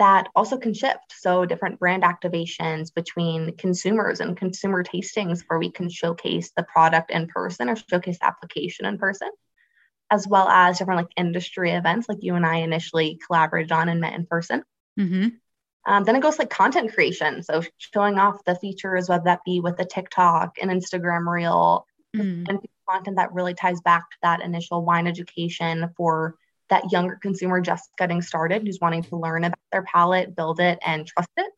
that 0.00 0.26
also 0.34 0.58
can 0.58 0.74
shift. 0.74 1.14
So, 1.16 1.46
different 1.46 1.78
brand 1.78 2.02
activations 2.02 2.92
between 2.92 3.56
consumers 3.56 4.18
and 4.18 4.36
consumer 4.36 4.82
tastings 4.82 5.44
where 5.46 5.60
we 5.60 5.70
can 5.70 5.88
showcase 5.88 6.50
the 6.56 6.64
product 6.64 7.12
in 7.12 7.28
person 7.28 7.68
or 7.68 7.76
showcase 7.76 8.18
the 8.18 8.26
application 8.26 8.86
in 8.86 8.98
person, 8.98 9.28
as 10.10 10.26
well 10.26 10.48
as 10.48 10.78
different 10.78 11.02
like 11.02 11.12
industry 11.16 11.70
events 11.70 12.08
like 12.08 12.18
you 12.22 12.34
and 12.34 12.44
I 12.44 12.56
initially 12.56 13.20
collaborated 13.24 13.70
on 13.70 13.88
and 13.88 14.00
met 14.00 14.14
in 14.14 14.26
person. 14.26 14.64
Mm-hmm. 14.98 15.28
Um, 15.86 16.02
then 16.02 16.16
it 16.16 16.22
goes 16.22 16.40
like 16.40 16.50
content 16.50 16.92
creation. 16.92 17.44
So, 17.44 17.62
showing 17.78 18.18
off 18.18 18.42
the 18.44 18.56
features, 18.56 19.08
whether 19.08 19.26
that 19.26 19.44
be 19.46 19.60
with 19.60 19.78
a 19.78 19.84
TikTok 19.84 20.56
and 20.60 20.72
Instagram 20.72 21.32
reel, 21.32 21.86
mm. 22.16 22.48
and 22.48 22.58
content 22.90 23.16
that 23.16 23.32
really 23.32 23.54
ties 23.54 23.80
back 23.80 24.10
to 24.10 24.16
that 24.22 24.42
initial 24.42 24.84
wine 24.84 25.06
education 25.06 25.90
for 25.96 26.36
that 26.68 26.90
younger 26.92 27.18
consumer 27.20 27.60
just 27.60 27.90
getting 27.98 28.22
started 28.22 28.62
who's 28.62 28.78
wanting 28.80 29.02
to 29.02 29.16
learn 29.16 29.44
about 29.44 29.58
their 29.72 29.82
palate, 29.82 30.34
build 30.34 30.60
it, 30.60 30.78
and 30.84 31.06
trust 31.06 31.30
it. 31.36 31.52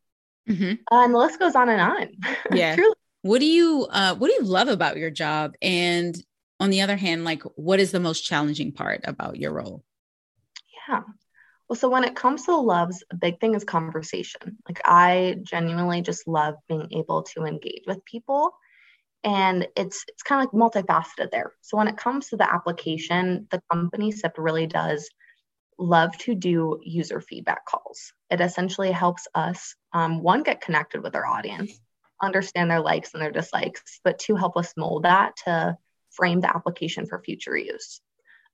Mm-hmm. 0.48 0.72
Uh, 0.90 1.04
and 1.04 1.14
the 1.14 1.18
list 1.18 1.38
goes 1.38 1.54
on 1.54 1.68
and 1.68 1.80
on. 1.80 2.08
Yeah. 2.52 2.76
What 3.22 3.38
do 3.38 3.46
you 3.46 3.86
uh, 3.88 4.16
What 4.16 4.28
do 4.28 4.34
you 4.34 4.42
love 4.42 4.68
about 4.68 4.96
your 4.96 5.10
job? 5.10 5.54
And 5.62 6.16
on 6.58 6.70
the 6.70 6.80
other 6.80 6.96
hand, 6.96 7.24
like, 7.24 7.42
what 7.54 7.78
is 7.78 7.92
the 7.92 8.00
most 8.00 8.22
challenging 8.22 8.72
part 8.72 9.02
about 9.04 9.36
your 9.36 9.52
role? 9.52 9.84
Yeah. 10.88 11.02
Well, 11.68 11.76
so 11.76 11.88
when 11.88 12.04
it 12.04 12.16
comes 12.16 12.46
to 12.46 12.56
loves, 12.56 13.04
a 13.10 13.16
big 13.16 13.38
thing 13.40 13.54
is 13.54 13.64
conversation. 13.64 14.58
Like, 14.68 14.80
I 14.84 15.36
genuinely 15.42 16.02
just 16.02 16.26
love 16.26 16.56
being 16.68 16.88
able 16.92 17.22
to 17.34 17.44
engage 17.44 17.84
with 17.86 18.04
people 18.04 18.52
and 19.24 19.68
it's 19.76 20.04
it's 20.08 20.22
kind 20.22 20.44
of 20.44 20.52
like 20.52 20.72
multifaceted 20.72 21.30
there. 21.30 21.52
So 21.60 21.76
when 21.76 21.88
it 21.88 21.96
comes 21.96 22.28
to 22.28 22.36
the 22.36 22.52
application 22.52 23.46
the 23.50 23.62
company 23.70 24.12
Sippd 24.12 24.34
really 24.38 24.66
does 24.66 25.08
love 25.78 26.16
to 26.18 26.34
do 26.34 26.80
user 26.82 27.20
feedback 27.20 27.66
calls. 27.66 28.12
It 28.30 28.40
essentially 28.40 28.92
helps 28.92 29.26
us 29.34 29.74
um, 29.92 30.22
one 30.22 30.42
get 30.42 30.60
connected 30.60 31.02
with 31.02 31.14
our 31.14 31.26
audience 31.26 31.80
understand 32.22 32.70
their 32.70 32.80
likes 32.80 33.14
and 33.14 33.22
their 33.22 33.32
dislikes 33.32 34.00
but 34.04 34.18
two 34.18 34.36
help 34.36 34.56
us 34.56 34.74
mold 34.76 35.02
that 35.02 35.34
to 35.44 35.76
frame 36.10 36.40
the 36.40 36.54
application 36.54 37.06
for 37.06 37.20
future 37.20 37.56
use. 37.56 38.00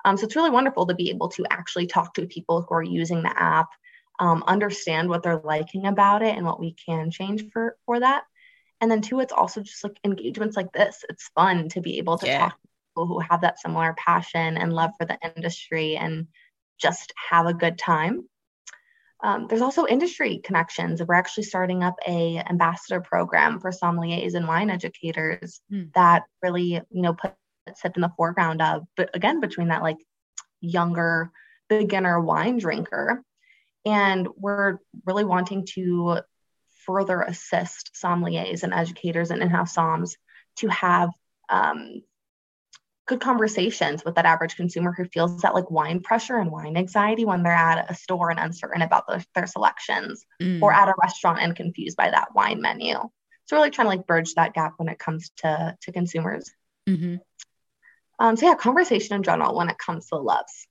Um, 0.04 0.16
so 0.16 0.24
it's 0.24 0.36
really 0.36 0.50
wonderful 0.50 0.86
to 0.86 0.94
be 0.94 1.10
able 1.10 1.28
to 1.30 1.44
actually 1.50 1.86
talk 1.86 2.14
to 2.14 2.26
people 2.26 2.62
who 2.62 2.74
are 2.74 2.82
using 2.82 3.22
the 3.22 3.38
app 3.40 3.68
um, 4.20 4.42
understand 4.46 5.08
what 5.08 5.22
they're 5.22 5.40
liking 5.44 5.86
about 5.86 6.22
it 6.22 6.36
and 6.36 6.44
what 6.44 6.60
we 6.60 6.72
can 6.72 7.10
change 7.10 7.44
for 7.52 7.76
for 7.84 8.00
that 8.00 8.24
and 8.80 8.90
then 8.90 9.00
two, 9.00 9.20
it's 9.20 9.32
also 9.32 9.60
just 9.60 9.82
like 9.84 9.98
engagements 10.04 10.56
like 10.56 10.72
this. 10.72 11.04
It's 11.08 11.30
fun 11.34 11.68
to 11.70 11.80
be 11.80 11.98
able 11.98 12.18
to 12.18 12.26
yeah. 12.26 12.38
talk 12.38 12.52
to 12.52 12.68
people 12.90 13.06
who 13.06 13.20
have 13.20 13.40
that 13.40 13.60
similar 13.60 13.94
passion 13.98 14.56
and 14.56 14.72
love 14.72 14.92
for 14.98 15.04
the 15.04 15.18
industry 15.34 15.96
and 15.96 16.28
just 16.78 17.12
have 17.30 17.46
a 17.46 17.54
good 17.54 17.78
time. 17.78 18.28
Um, 19.20 19.46
there's 19.48 19.62
also 19.62 19.84
industry 19.86 20.40
connections. 20.44 21.02
We're 21.02 21.14
actually 21.14 21.42
starting 21.44 21.82
up 21.82 21.96
a 22.06 22.38
ambassador 22.38 23.00
program 23.00 23.58
for 23.58 23.72
sommeliers 23.72 24.34
and 24.34 24.46
wine 24.46 24.70
educators 24.70 25.60
mm. 25.72 25.92
that 25.94 26.22
really, 26.40 26.80
you 26.90 27.02
know, 27.02 27.14
put 27.14 27.34
Sippd 27.68 27.96
in 27.96 28.02
the 28.02 28.12
foreground 28.16 28.62
of, 28.62 28.84
but 28.96 29.10
again, 29.14 29.40
between 29.40 29.68
that 29.68 29.82
like 29.82 29.98
younger 30.60 31.32
beginner 31.68 32.20
wine 32.20 32.58
drinker. 32.58 33.22
And 33.84 34.28
we're 34.36 34.78
really 35.04 35.24
wanting 35.24 35.66
to 35.74 36.20
further 36.88 37.20
assist 37.20 37.90
sommeliers 37.94 38.62
and 38.62 38.72
educators 38.72 39.30
and 39.30 39.42
in-house 39.42 39.76
somms 39.76 40.14
to 40.56 40.68
have 40.68 41.10
um, 41.50 42.02
good 43.06 43.20
conversations 43.20 44.04
with 44.04 44.14
that 44.14 44.24
average 44.24 44.56
consumer 44.56 44.92
who 44.96 45.04
feels 45.04 45.42
that 45.42 45.54
like 45.54 45.70
wine 45.70 46.00
pressure 46.00 46.38
and 46.38 46.50
wine 46.50 46.76
anxiety 46.76 47.26
when 47.26 47.42
they're 47.42 47.52
at 47.52 47.90
a 47.90 47.94
store 47.94 48.30
and 48.30 48.40
uncertain 48.40 48.82
about 48.82 49.06
the, 49.06 49.24
their 49.34 49.46
selections 49.46 50.24
mm. 50.40 50.62
or 50.62 50.72
at 50.72 50.88
a 50.88 50.94
restaurant 51.02 51.40
and 51.40 51.54
confused 51.54 51.96
by 51.96 52.10
that 52.10 52.34
wine 52.34 52.60
menu. 52.60 52.94
So 53.44 53.56
really 53.56 53.70
trying 53.70 53.86
to 53.86 53.96
like 53.96 54.06
bridge 54.06 54.34
that 54.34 54.54
gap 54.54 54.74
when 54.78 54.88
it 54.88 54.98
comes 54.98 55.30
to 55.38 55.76
to 55.82 55.92
consumers. 55.92 56.50
Mm-hmm. 56.88 57.16
Um, 58.18 58.36
so 58.36 58.46
yeah, 58.46 58.54
conversation 58.54 59.16
in 59.16 59.22
general 59.22 59.54
when 59.54 59.68
it 59.68 59.78
comes 59.78 60.06
to 60.08 60.16
loves. 60.16 60.66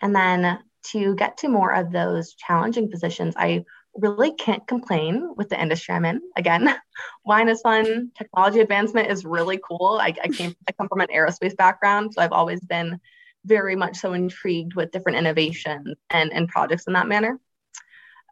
And 0.00 0.14
then 0.14 0.58
to 0.92 1.14
get 1.14 1.38
to 1.38 1.48
more 1.48 1.72
of 1.72 1.92
those 1.92 2.34
challenging 2.34 2.90
positions, 2.90 3.34
I 3.36 3.64
really 3.98 4.32
can't 4.34 4.66
complain 4.66 5.34
with 5.36 5.48
the 5.48 5.60
industry 5.60 5.94
I'm 5.94 6.04
in. 6.04 6.20
Again, 6.36 6.74
wine 7.24 7.48
is 7.48 7.60
fun. 7.60 8.10
Technology 8.16 8.60
advancement 8.60 9.10
is 9.10 9.24
really 9.24 9.60
cool. 9.62 9.98
I, 10.00 10.14
I 10.22 10.28
came, 10.28 10.54
I 10.68 10.72
come 10.72 10.88
from 10.88 11.00
an 11.00 11.08
aerospace 11.14 11.56
background, 11.56 12.14
so 12.14 12.22
I've 12.22 12.32
always 12.32 12.60
been 12.60 13.00
very 13.44 13.76
much 13.76 13.96
so 13.96 14.12
intrigued 14.12 14.74
with 14.74 14.90
different 14.90 15.18
innovations 15.18 15.96
and, 16.10 16.32
and 16.32 16.48
projects 16.48 16.86
in 16.86 16.92
that 16.94 17.08
manner. 17.08 17.38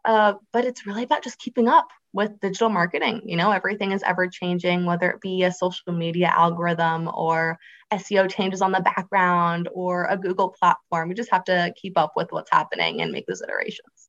Uh, 0.05 0.35
but 0.53 0.63
it's 0.63 0.85
really 0.85 1.03
about 1.03 1.23
just 1.23 1.39
keeping 1.39 1.67
up 1.67 1.89
with 2.13 2.39
digital 2.39 2.69
marketing. 2.69 3.21
You 3.25 3.35
know, 3.35 3.51
everything 3.51 3.91
is 3.91 4.03
ever 4.03 4.27
changing, 4.27 4.85
whether 4.85 5.09
it 5.09 5.21
be 5.21 5.43
a 5.43 5.51
social 5.51 5.91
media 5.91 6.31
algorithm 6.35 7.09
or 7.13 7.59
SEO 7.91 8.29
changes 8.29 8.61
on 8.61 8.71
the 8.71 8.79
background 8.79 9.69
or 9.73 10.05
a 10.05 10.17
Google 10.17 10.49
platform. 10.49 11.09
We 11.09 11.15
just 11.15 11.31
have 11.31 11.43
to 11.45 11.73
keep 11.75 11.97
up 11.97 12.13
with 12.15 12.31
what's 12.31 12.51
happening 12.51 13.01
and 13.01 13.11
make 13.11 13.25
those 13.27 13.41
iterations. 13.41 14.06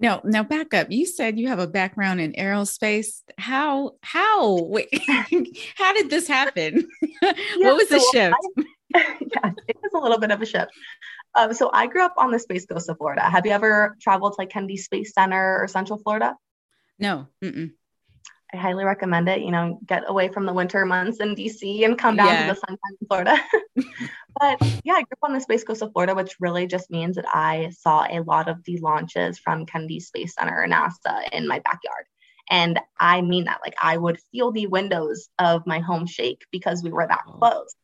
Now, 0.00 0.20
now 0.24 0.44
back 0.44 0.74
up. 0.74 0.90
You 0.90 1.06
said 1.06 1.38
you 1.38 1.48
have 1.48 1.58
a 1.58 1.66
background 1.66 2.20
in 2.20 2.32
aerospace. 2.32 3.22
How 3.36 3.92
how 4.02 4.62
wait, 4.62 4.88
how 5.76 5.92
did 5.92 6.10
this 6.10 6.28
happen? 6.28 6.88
Yeah, 7.20 7.32
what 7.56 7.76
was 7.76 7.88
the 7.88 7.98
so 7.98 8.10
shift? 8.12 8.36
I, 8.94 9.16
yeah, 9.20 9.50
it 9.66 9.76
was 9.82 9.92
a 9.92 9.98
little 9.98 10.18
bit 10.18 10.30
of 10.30 10.40
a 10.40 10.46
shift. 10.46 10.70
Um, 11.34 11.52
so 11.52 11.68
I 11.72 11.88
grew 11.88 12.04
up 12.04 12.14
on 12.16 12.30
the 12.30 12.38
Space 12.38 12.64
Coast 12.64 12.88
of 12.88 12.96
Florida. 12.96 13.22
Have 13.22 13.44
you 13.44 13.52
ever 13.52 13.96
traveled 14.00 14.34
to 14.34 14.40
like 14.40 14.50
Kennedy 14.50 14.76
Space 14.76 15.12
Center 15.14 15.58
or 15.60 15.66
Central 15.66 15.98
Florida? 15.98 16.36
No. 16.98 17.26
Mm-mm. 17.42 17.72
I 18.52 18.56
highly 18.56 18.84
recommend 18.84 19.28
it. 19.28 19.40
You 19.40 19.50
know, 19.50 19.78
get 19.84 20.04
away 20.06 20.28
from 20.28 20.46
the 20.46 20.52
winter 20.52 20.84
months 20.86 21.20
in 21.20 21.34
DC 21.34 21.84
and 21.84 21.98
come 21.98 22.16
down 22.16 22.28
yeah. 22.28 22.46
to 22.46 22.54
the 22.54 22.60
sunshine 22.60 22.96
in 23.00 23.06
Florida. 23.06 23.38
but 24.40 24.80
yeah, 24.84 24.94
I 24.94 25.02
grew 25.02 25.16
up 25.22 25.28
on 25.28 25.34
the 25.34 25.40
Space 25.40 25.64
Coast 25.64 25.82
of 25.82 25.92
Florida, 25.92 26.14
which 26.14 26.36
really 26.40 26.66
just 26.66 26.90
means 26.90 27.16
that 27.16 27.28
I 27.28 27.70
saw 27.78 28.06
a 28.08 28.20
lot 28.20 28.48
of 28.48 28.64
the 28.64 28.78
launches 28.78 29.38
from 29.38 29.66
Kennedy 29.66 30.00
Space 30.00 30.34
Center 30.34 30.62
and 30.62 30.72
NASA 30.72 31.28
in 31.32 31.46
my 31.46 31.58
backyard. 31.58 32.06
And 32.50 32.80
I 32.98 33.20
mean 33.20 33.44
that, 33.44 33.60
like 33.62 33.74
I 33.82 33.96
would 33.96 34.18
feel 34.32 34.52
the 34.52 34.66
windows 34.66 35.28
of 35.38 35.66
my 35.66 35.80
home 35.80 36.06
shake 36.06 36.44
because 36.50 36.82
we 36.82 36.90
were 36.90 37.06
that 37.06 37.24
oh. 37.28 37.32
close. 37.32 37.74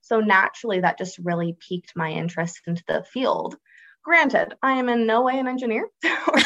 So 0.00 0.20
naturally, 0.20 0.80
that 0.80 0.98
just 0.98 1.18
really 1.18 1.56
piqued 1.68 1.92
my 1.94 2.10
interest 2.10 2.60
into 2.66 2.82
the 2.88 3.04
field. 3.04 3.56
Granted, 4.02 4.54
I 4.62 4.72
am 4.72 4.88
in 4.88 5.06
no 5.06 5.22
way 5.22 5.38
an 5.38 5.46
engineer 5.46 5.86
or 6.04 6.38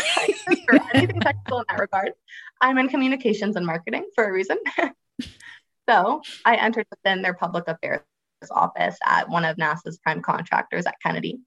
anything 0.94 1.20
technical 1.20 1.61
in 1.61 1.64
that 1.68 1.78
regard. 1.78 2.12
I'm 2.61 2.78
in 2.78 2.88
communications 2.88 3.56
and 3.56 3.64
marketing 3.64 4.08
for 4.14 4.25
a 4.25 4.32
reason. 4.32 4.58
so 5.88 6.23
I 6.44 6.56
entered 6.56 6.87
within 6.90 7.23
their 7.23 7.34
public 7.34 7.68
affairs 7.68 8.02
office 8.50 8.96
at 9.06 9.28
one 9.28 9.44
of 9.44 9.56
NASA's 9.56 9.99
prime 9.99 10.20
contractors 10.20 10.87
at 10.87 11.00
Kennedy. 11.00 11.38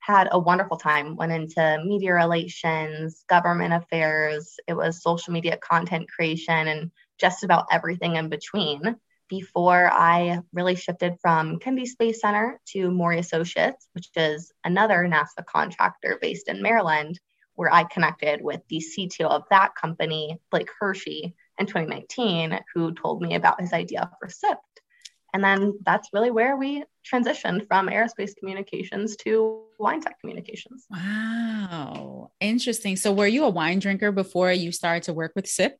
Had 0.00 0.28
a 0.30 0.38
wonderful 0.38 0.76
time, 0.76 1.16
went 1.16 1.32
into 1.32 1.82
media 1.84 2.14
relations, 2.14 3.24
government 3.28 3.74
affairs, 3.74 4.56
it 4.66 4.74
was 4.74 5.02
social 5.02 5.32
media 5.32 5.56
content 5.56 6.08
creation, 6.08 6.68
and 6.68 6.90
just 7.18 7.44
about 7.44 7.66
everything 7.70 8.16
in 8.16 8.28
between 8.28 8.96
before 9.28 9.90
I 9.92 10.40
really 10.52 10.74
shifted 10.74 11.16
from 11.20 11.58
Kennedy 11.58 11.86
Space 11.86 12.20
Center 12.20 12.60
to 12.68 12.90
MORI 12.90 13.18
Associates, 13.18 13.88
which 13.92 14.08
is 14.16 14.52
another 14.64 15.08
NASA 15.08 15.44
contractor 15.46 16.18
based 16.20 16.48
in 16.48 16.62
Maryland, 16.62 17.18
where 17.54 17.72
I 17.72 17.84
connected 17.84 18.42
with 18.42 18.60
the 18.68 18.78
CTO 18.78 19.26
of 19.26 19.42
that 19.50 19.74
company, 19.74 20.38
Blake 20.50 20.70
Hershey, 20.78 21.34
in 21.58 21.66
2019, 21.66 22.58
who 22.74 22.94
told 22.94 23.22
me 23.22 23.34
about 23.34 23.60
his 23.60 23.72
idea 23.72 24.10
for 24.18 24.28
Sippd. 24.28 24.56
And 25.34 25.42
then 25.42 25.78
that's 25.84 26.10
really 26.12 26.30
where 26.30 26.56
we 26.56 26.84
transitioned 27.10 27.66
from 27.66 27.88
aerospace 27.88 28.36
communications 28.36 29.16
to 29.16 29.62
wine 29.78 30.02
tech 30.02 30.20
communications. 30.20 30.84
Wow. 30.90 32.32
Interesting. 32.40 32.96
So, 32.96 33.12
were 33.12 33.26
you 33.26 33.44
a 33.44 33.50
wine 33.50 33.78
drinker 33.78 34.12
before 34.12 34.52
you 34.52 34.72
started 34.72 35.04
to 35.04 35.14
work 35.14 35.32
with 35.34 35.46
Sippd? 35.46 35.76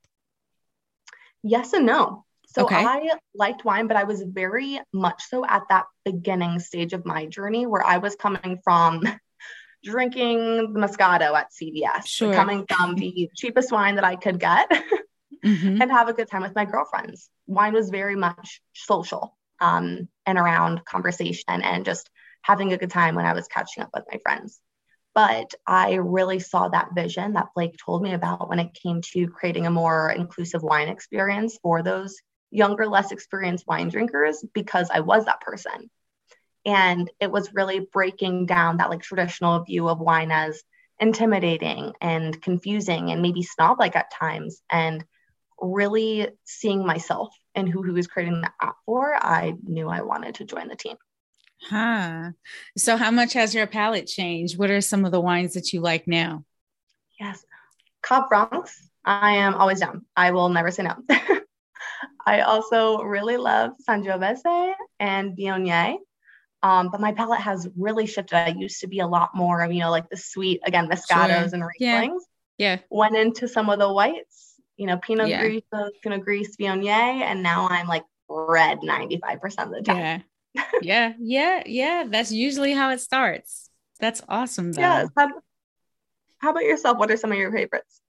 Yes 1.42 1.74
and 1.74 1.84
no. 1.84 2.24
So 2.54 2.64
okay. 2.64 2.76
I 2.76 3.10
liked 3.34 3.64
wine, 3.64 3.86
but 3.86 3.96
I 3.96 4.04
was 4.04 4.22
very 4.22 4.78
much 4.92 5.22
so 5.28 5.44
at 5.46 5.62
that 5.70 5.86
beginning 6.04 6.58
stage 6.58 6.92
of 6.92 7.06
my 7.06 7.26
journey 7.26 7.66
where 7.66 7.84
I 7.84 7.98
was 7.98 8.14
coming 8.14 8.58
from 8.62 9.02
drinking 9.84 10.72
the 10.74 10.80
Moscato 10.80 11.34
at 11.34 11.48
CVS, 11.50 12.06
sure. 12.06 12.34
coming 12.34 12.66
from 12.68 12.94
the 12.94 13.30
cheapest 13.34 13.72
wine 13.72 13.94
that 13.94 14.04
I 14.04 14.16
could 14.16 14.38
get 14.38 14.70
mm-hmm. 15.44 15.80
and 15.80 15.90
have 15.90 16.08
a 16.08 16.12
good 16.12 16.28
time 16.28 16.42
with 16.42 16.54
my 16.54 16.66
girlfriends. 16.66 17.30
Wine 17.46 17.72
was 17.72 17.88
very 17.88 18.16
much 18.16 18.60
social 18.74 19.36
um, 19.60 20.08
and 20.26 20.38
around 20.38 20.84
conversation 20.84 21.62
and 21.62 21.84
just 21.84 22.10
having 22.42 22.72
a 22.72 22.78
good 22.78 22.90
time 22.90 23.14
when 23.14 23.26
I 23.26 23.32
was 23.32 23.48
catching 23.48 23.82
up 23.82 23.90
with 23.94 24.04
my 24.12 24.18
friends. 24.22 24.60
But 25.14 25.54
I 25.66 25.94
really 25.94 26.38
saw 26.38 26.68
that 26.68 26.94
vision 26.94 27.34
that 27.34 27.48
Blake 27.54 27.76
told 27.84 28.02
me 28.02 28.12
about 28.12 28.48
when 28.48 28.58
it 28.58 28.74
came 28.74 29.00
to 29.12 29.28
creating 29.28 29.66
a 29.66 29.70
more 29.70 30.10
inclusive 30.10 30.62
wine 30.62 30.88
experience 30.88 31.58
for 31.62 31.82
those 31.82 32.16
younger, 32.52 32.86
less 32.86 33.10
experienced 33.10 33.66
wine 33.66 33.88
drinkers 33.88 34.44
because 34.52 34.88
I 34.92 35.00
was 35.00 35.24
that 35.24 35.40
person. 35.40 35.90
And 36.64 37.10
it 37.18 37.30
was 37.30 37.54
really 37.54 37.80
breaking 37.92 38.46
down 38.46 38.76
that 38.76 38.90
like 38.90 39.02
traditional 39.02 39.64
view 39.64 39.88
of 39.88 39.98
wine 39.98 40.30
as 40.30 40.62
intimidating 41.00 41.92
and 42.00 42.40
confusing 42.40 43.10
and 43.10 43.22
maybe 43.22 43.42
snob 43.42 43.80
like 43.80 43.96
at 43.96 44.12
times. 44.12 44.62
And 44.70 45.04
really 45.60 46.28
seeing 46.44 46.86
myself 46.86 47.34
and 47.54 47.68
who 47.68 47.82
he 47.82 47.90
was 47.90 48.06
creating 48.06 48.40
the 48.40 48.52
app 48.60 48.76
for, 48.86 49.14
I 49.14 49.54
knew 49.64 49.88
I 49.88 50.02
wanted 50.02 50.36
to 50.36 50.44
join 50.44 50.68
the 50.68 50.76
team. 50.76 50.96
Huh. 51.68 52.30
So, 52.76 52.96
how 52.96 53.12
much 53.12 53.34
has 53.34 53.54
your 53.54 53.68
palate 53.68 54.08
changed? 54.08 54.58
What 54.58 54.70
are 54.70 54.80
some 54.80 55.04
of 55.04 55.12
the 55.12 55.20
wines 55.20 55.54
that 55.54 55.72
you 55.72 55.80
like 55.80 56.08
now? 56.08 56.44
Yes. 57.20 57.44
Cab 58.02 58.24
Franc, 58.28 58.68
I 59.04 59.36
am 59.36 59.54
always 59.54 59.78
down. 59.78 60.04
I 60.16 60.32
will 60.32 60.48
never 60.48 60.72
say 60.72 60.82
no. 60.82 60.96
I 62.26 62.40
also 62.40 63.02
really 63.02 63.36
love 63.36 63.72
Sangiovese 63.88 64.72
and 65.00 65.36
Viognier. 65.36 65.96
Um, 66.62 66.90
but 66.90 67.00
my 67.00 67.12
palate 67.12 67.40
has 67.40 67.68
really 67.76 68.06
shifted. 68.06 68.36
I 68.36 68.48
used 68.48 68.80
to 68.80 68.86
be 68.86 69.00
a 69.00 69.06
lot 69.06 69.34
more 69.34 69.62
of, 69.62 69.72
you 69.72 69.80
know, 69.80 69.90
like 69.90 70.08
the 70.08 70.16
sweet, 70.16 70.60
again, 70.64 70.88
Moscatos 70.88 71.50
sure. 71.50 71.54
and 71.54 71.62
Rieslings. 71.62 72.20
Yeah. 72.58 72.74
yeah. 72.74 72.78
Went 72.90 73.16
into 73.16 73.48
some 73.48 73.68
of 73.68 73.80
the 73.80 73.92
whites, 73.92 74.54
you 74.76 74.86
know, 74.86 74.96
Pinot 74.98 75.28
yeah. 75.28 75.42
Grigio, 75.42 75.88
Pinot 76.02 76.24
Gris, 76.24 76.56
Viognier, 76.56 77.22
and 77.22 77.42
now 77.42 77.68
I'm 77.68 77.88
like 77.88 78.04
red 78.28 78.78
95% 78.78 79.64
of 79.64 79.70
the 79.70 79.82
time. 79.82 80.24
Yeah. 80.54 80.64
yeah. 80.82 81.12
Yeah. 81.18 81.62
Yeah. 81.66 82.04
That's 82.08 82.30
usually 82.30 82.72
how 82.72 82.90
it 82.90 83.00
starts. 83.00 83.68
That's 83.98 84.22
awesome. 84.28 84.72
Though. 84.72 84.82
Yeah. 84.82 85.06
How, 85.16 85.28
how 86.38 86.50
about 86.50 86.64
yourself? 86.64 86.98
What 86.98 87.10
are 87.10 87.16
some 87.16 87.32
of 87.32 87.38
your 87.38 87.52
favorites? 87.52 88.01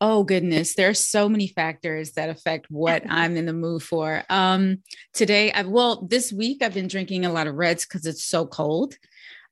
Oh 0.00 0.22
goodness, 0.22 0.74
there 0.74 0.88
are 0.88 0.94
so 0.94 1.28
many 1.28 1.48
factors 1.48 2.12
that 2.12 2.28
affect 2.28 2.70
what 2.70 3.02
I'm 3.08 3.36
in 3.36 3.46
the 3.46 3.52
mood 3.52 3.82
for. 3.82 4.22
Um, 4.28 4.82
today, 5.12 5.50
I 5.52 5.62
well, 5.62 6.02
this 6.02 6.32
week 6.32 6.62
I've 6.62 6.74
been 6.74 6.88
drinking 6.88 7.24
a 7.24 7.32
lot 7.32 7.46
of 7.46 7.54
reds 7.54 7.84
because 7.84 8.06
it's 8.06 8.24
so 8.24 8.46
cold. 8.46 8.94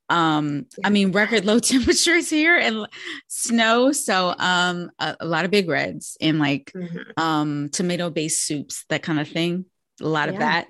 Um, 0.08 0.66
I 0.84 0.90
mean, 0.90 1.10
record 1.10 1.44
low 1.44 1.58
temperatures 1.60 2.30
here 2.30 2.56
and 2.56 2.86
snow, 3.26 3.90
so 3.90 4.34
um, 4.38 4.90
a, 5.00 5.16
a 5.20 5.26
lot 5.26 5.44
of 5.44 5.50
big 5.50 5.68
reds 5.68 6.16
and 6.20 6.38
like 6.38 6.70
mm-hmm. 6.72 7.20
um, 7.20 7.68
tomato-based 7.70 8.40
soups, 8.46 8.84
that 8.88 9.02
kind 9.02 9.18
of 9.18 9.28
thing. 9.28 9.64
A 10.00 10.06
lot 10.06 10.28
yeah. 10.28 10.34
of 10.34 10.40
that. 10.40 10.68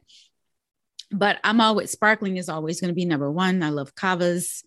But 1.11 1.38
I'm 1.45 1.61
always 1.61 1.90
sparkling 1.90 2.37
is 2.37 2.49
always 2.49 2.80
going 2.80 2.88
to 2.88 2.95
be 2.95 3.04
number 3.04 3.30
one. 3.30 3.62
I 3.62 3.71
love 3.71 3.95
cavas. 3.95 4.64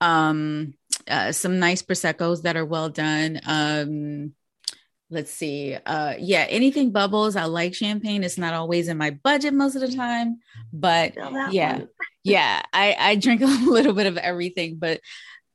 Um, 0.00 0.74
uh, 1.08 1.32
some 1.32 1.58
nice 1.58 1.82
proseccos 1.82 2.42
that 2.42 2.56
are 2.56 2.64
well 2.64 2.88
done. 2.88 3.40
Um, 3.46 4.34
let's 5.10 5.30
see. 5.30 5.74
Uh, 5.74 6.14
yeah, 6.18 6.46
anything 6.48 6.90
bubbles. 6.90 7.36
I 7.36 7.44
like 7.44 7.74
champagne. 7.74 8.24
It's 8.24 8.38
not 8.38 8.54
always 8.54 8.88
in 8.88 8.96
my 8.96 9.10
budget 9.10 9.54
most 9.54 9.76
of 9.76 9.82
the 9.82 9.94
time, 9.94 10.38
but 10.72 11.14
yeah, 11.50 11.82
yeah, 12.24 12.62
I, 12.72 12.96
I 12.98 13.16
drink 13.16 13.40
a 13.42 13.46
little 13.46 13.92
bit 13.92 14.06
of 14.06 14.16
everything. 14.16 14.76
But 14.78 15.00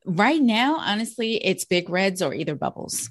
right 0.06 0.42
now, 0.42 0.78
honestly, 0.78 1.36
it's 1.36 1.66
big 1.66 1.90
reds 1.90 2.22
or 2.22 2.34
either 2.34 2.56
bubbles. 2.56 3.10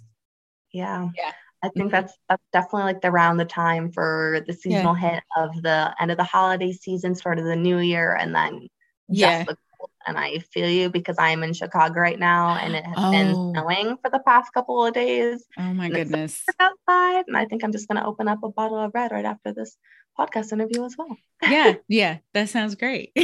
Yeah, 0.73 1.09
yeah. 1.16 1.33
I 1.62 1.69
think 1.71 1.87
mm-hmm. 1.87 1.93
that's 1.93 2.16
that's 2.28 2.43
definitely 2.52 2.93
like 2.93 3.00
the 3.00 3.09
around 3.09 3.38
the 3.38 3.45
time 3.45 3.90
for 3.90 4.45
the 4.47 4.52
seasonal 4.52 4.97
yeah. 4.97 5.11
hit 5.11 5.23
of 5.37 5.62
the 5.62 5.95
end 6.00 6.11
of 6.11 6.16
the 6.16 6.25
holiday 6.25 6.73
season, 6.73 7.14
start 7.14 7.38
of 7.38 7.45
the 7.45 7.57
new 7.57 7.78
year, 7.78 8.14
and 8.14 8.35
then 8.35 8.69
yeah, 9.09 9.45
the 9.45 9.57
and 10.06 10.16
I 10.18 10.38
feel 10.52 10.68
you 10.68 10.88
because 10.90 11.16
I'm 11.18 11.42
in 11.42 11.52
Chicago 11.52 12.00
right 12.00 12.18
now 12.18 12.54
and 12.56 12.75
it 12.75 12.85
has 12.85 12.95
Oh. 12.97 13.11
been 13.11 13.35
snowing 13.35 13.97
for 14.02 14.11
the 14.11 14.21
past 14.21 14.52
couple 14.52 14.85
of 14.85 14.95
days 14.95 15.45
Oh 15.59 15.75
my 15.75 15.88
goodness. 15.88 16.42
outside. 16.61 17.25
And 17.26 17.37
I 17.37 17.45
think 17.47 17.64
I'm 17.64 17.73
just 17.73 17.88
going 17.88 18.00
to 18.00 18.06
open 18.06 18.28
up 18.28 18.42
a 18.42 18.49
bottle 18.50 18.78
of 18.78 18.92
red 18.95 19.11
right 19.12 19.25
after 19.25 19.52
this 19.52 19.76
podcast 20.18 20.52
interview 20.52 20.85
as 20.85 20.97
well. 20.97 21.16
yeah, 21.42 21.75
yeah, 21.88 22.18
that 22.35 22.49
sounds 22.49 22.75
great. 22.75 23.12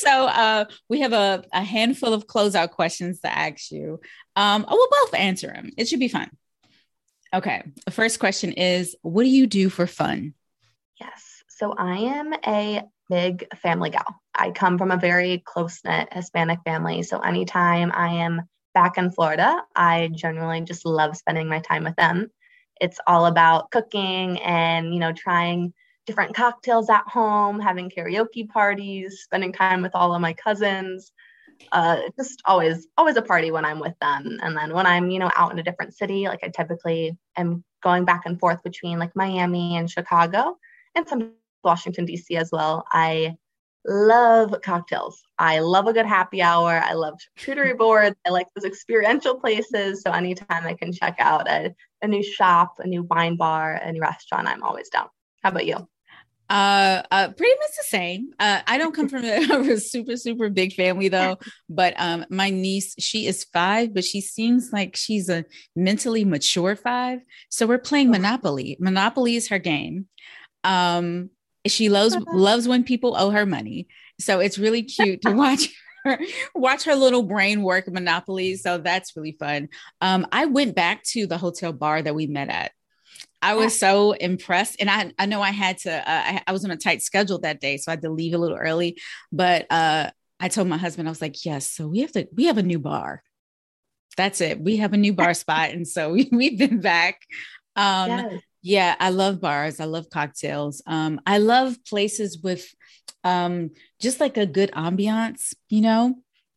so 0.00 0.26
uh, 0.26 0.64
we 0.88 1.00
have 1.00 1.12
a, 1.12 1.44
a 1.52 1.62
handful 1.62 2.12
of 2.12 2.26
closeout 2.26 2.70
questions 2.70 3.20
to 3.20 3.32
ask 3.32 3.70
you. 3.70 4.00
Um, 4.36 4.64
we'll 4.68 4.88
both 5.02 5.14
answer 5.14 5.48
them. 5.48 5.70
It 5.76 5.88
should 5.88 5.98
be 6.00 6.08
fun. 6.08 6.30
Okay. 7.34 7.62
The 7.86 7.90
first 7.90 8.20
question 8.20 8.52
is 8.52 8.94
What 9.02 9.22
do 9.24 9.28
you 9.30 9.46
do 9.46 9.68
for 9.70 9.86
fun? 9.86 10.34
Yes. 11.00 11.42
So 11.48 11.72
I 11.76 11.96
am 11.98 12.32
a 12.46 12.82
big 13.08 13.46
family 13.56 13.90
gal. 13.90 14.21
I 14.34 14.50
come 14.50 14.78
from 14.78 14.90
a 14.90 14.96
very 14.96 15.42
close 15.44 15.80
knit 15.84 16.12
Hispanic 16.12 16.60
family. 16.64 17.02
So 17.02 17.18
anytime 17.20 17.92
I 17.94 18.14
am 18.14 18.42
back 18.74 18.98
in 18.98 19.10
Florida, 19.10 19.62
I 19.76 20.10
generally 20.14 20.62
just 20.62 20.86
love 20.86 21.16
spending 21.16 21.48
my 21.48 21.60
time 21.60 21.84
with 21.84 21.96
them. 21.96 22.30
It's 22.80 22.98
all 23.06 23.26
about 23.26 23.70
cooking 23.70 24.40
and, 24.40 24.92
you 24.92 25.00
know, 25.00 25.12
trying 25.12 25.72
different 26.06 26.34
cocktails 26.34 26.90
at 26.90 27.06
home, 27.06 27.60
having 27.60 27.90
karaoke 27.90 28.48
parties, 28.48 29.20
spending 29.22 29.52
time 29.52 29.82
with 29.82 29.94
all 29.94 30.14
of 30.14 30.20
my 30.20 30.32
cousins. 30.32 31.12
Uh, 31.70 32.00
just 32.16 32.42
always, 32.46 32.88
always 32.96 33.16
a 33.16 33.22
party 33.22 33.50
when 33.50 33.64
I'm 33.64 33.78
with 33.78 33.94
them. 34.00 34.38
And 34.42 34.56
then 34.56 34.72
when 34.72 34.86
I'm, 34.86 35.10
you 35.10 35.18
know, 35.18 35.30
out 35.36 35.52
in 35.52 35.58
a 35.58 35.62
different 35.62 35.94
city, 35.94 36.26
like 36.26 36.40
I 36.42 36.48
typically 36.48 37.16
am 37.36 37.62
going 37.82 38.04
back 38.04 38.22
and 38.24 38.40
forth 38.40 38.62
between 38.62 38.98
like 38.98 39.14
Miami 39.14 39.76
and 39.76 39.88
Chicago 39.88 40.56
and 40.96 41.06
some 41.06 41.32
Washington, 41.62 42.04
D.C. 42.04 42.36
as 42.36 42.50
well. 42.50 42.84
I 42.90 43.36
love 43.84 44.54
cocktails. 44.62 45.22
I 45.38 45.58
love 45.60 45.86
a 45.86 45.92
good 45.92 46.06
happy 46.06 46.42
hour. 46.42 46.80
I 46.84 46.92
love 46.92 47.18
charcuterie 47.38 47.76
boards. 47.76 48.16
I 48.26 48.30
like 48.30 48.46
those 48.54 48.64
experiential 48.64 49.40
places. 49.40 50.02
So 50.02 50.10
anytime 50.12 50.66
I 50.66 50.74
can 50.74 50.92
check 50.92 51.16
out 51.18 51.48
a, 51.48 51.74
a 52.00 52.08
new 52.08 52.22
shop, 52.22 52.74
a 52.78 52.86
new 52.86 53.02
wine 53.04 53.36
bar, 53.36 53.74
a 53.74 53.92
new 53.92 54.00
restaurant, 54.00 54.48
I'm 54.48 54.62
always 54.62 54.88
down. 54.88 55.08
How 55.42 55.50
about 55.50 55.66
you? 55.66 55.88
Uh, 56.48 57.02
uh, 57.10 57.28
pretty 57.28 57.54
much 57.60 57.70
the 57.78 57.84
same. 57.84 58.30
Uh, 58.38 58.60
I 58.66 58.76
don't 58.76 58.94
come 58.94 59.08
from 59.08 59.24
a, 59.24 59.76
super, 59.78 60.16
super 60.16 60.50
big 60.50 60.74
family 60.74 61.08
though. 61.08 61.38
But 61.68 61.94
um, 61.96 62.26
my 62.28 62.50
niece, 62.50 62.94
she 62.98 63.26
is 63.26 63.44
five, 63.44 63.94
but 63.94 64.04
she 64.04 64.20
seems 64.20 64.70
like 64.70 64.94
she's 64.94 65.30
a 65.30 65.46
mentally 65.74 66.24
mature 66.24 66.76
five. 66.76 67.20
So 67.48 67.66
we're 67.66 67.78
playing. 67.78 68.10
Monopoly. 68.10 68.76
Monopoly 68.80 69.36
is 69.36 69.48
her 69.48 69.58
game. 69.58 70.08
Um, 70.62 71.30
she 71.66 71.88
loves 71.88 72.16
loves 72.32 72.68
when 72.68 72.84
people 72.84 73.16
owe 73.16 73.30
her 73.30 73.46
money. 73.46 73.88
So 74.20 74.40
it's 74.40 74.58
really 74.58 74.82
cute 74.82 75.22
to 75.22 75.32
watch 75.32 75.68
her 76.04 76.18
watch 76.54 76.84
her 76.84 76.94
little 76.94 77.22
brain 77.22 77.62
work 77.62 77.90
Monopoly. 77.90 78.56
So 78.56 78.78
that's 78.78 79.16
really 79.16 79.36
fun. 79.38 79.68
Um, 80.00 80.26
I 80.32 80.46
went 80.46 80.74
back 80.74 81.02
to 81.12 81.26
the 81.26 81.38
hotel 81.38 81.72
bar 81.72 82.02
that 82.02 82.14
we 82.14 82.26
met 82.26 82.48
at. 82.48 82.72
I 83.40 83.54
was 83.54 83.76
so 83.76 84.12
impressed, 84.12 84.76
and 84.78 84.88
I 84.88 85.12
I 85.18 85.26
know 85.26 85.42
I 85.42 85.50
had 85.50 85.78
to. 85.78 85.92
Uh, 85.92 86.02
I, 86.06 86.42
I 86.46 86.52
was 86.52 86.64
on 86.64 86.70
a 86.70 86.76
tight 86.76 87.02
schedule 87.02 87.40
that 87.40 87.60
day, 87.60 87.76
so 87.76 87.90
I 87.90 87.94
had 87.94 88.02
to 88.02 88.10
leave 88.10 88.34
a 88.34 88.38
little 88.38 88.56
early. 88.56 88.98
But 89.32 89.66
uh, 89.68 90.10
I 90.38 90.48
told 90.48 90.68
my 90.68 90.76
husband, 90.76 91.08
I 91.08 91.10
was 91.10 91.20
like, 91.20 91.44
"Yes, 91.44 91.68
so 91.68 91.88
we 91.88 92.00
have 92.00 92.12
to. 92.12 92.28
We 92.32 92.44
have 92.44 92.58
a 92.58 92.62
new 92.62 92.78
bar. 92.78 93.22
That's 94.16 94.40
it. 94.40 94.60
We 94.60 94.76
have 94.76 94.92
a 94.92 94.96
new 94.96 95.12
bar 95.12 95.34
spot, 95.34 95.70
and 95.70 95.88
so 95.88 96.12
we, 96.12 96.28
we've 96.30 96.58
been 96.58 96.80
back. 96.80 97.20
Um, 97.74 98.08
yes. 98.08 98.42
Yeah, 98.62 98.94
I 98.98 99.10
love 99.10 99.40
bars. 99.40 99.80
I 99.80 99.84
love 99.84 100.08
cocktails. 100.10 100.82
Um, 100.86 101.20
I 101.26 101.38
love 101.38 101.76
places 101.84 102.38
with 102.38 102.66
um, 103.24 103.70
just 104.00 104.20
like 104.20 104.36
a 104.36 104.46
good 104.46 104.70
ambiance, 104.72 105.54
you 105.68 105.80
know, 105.80 106.14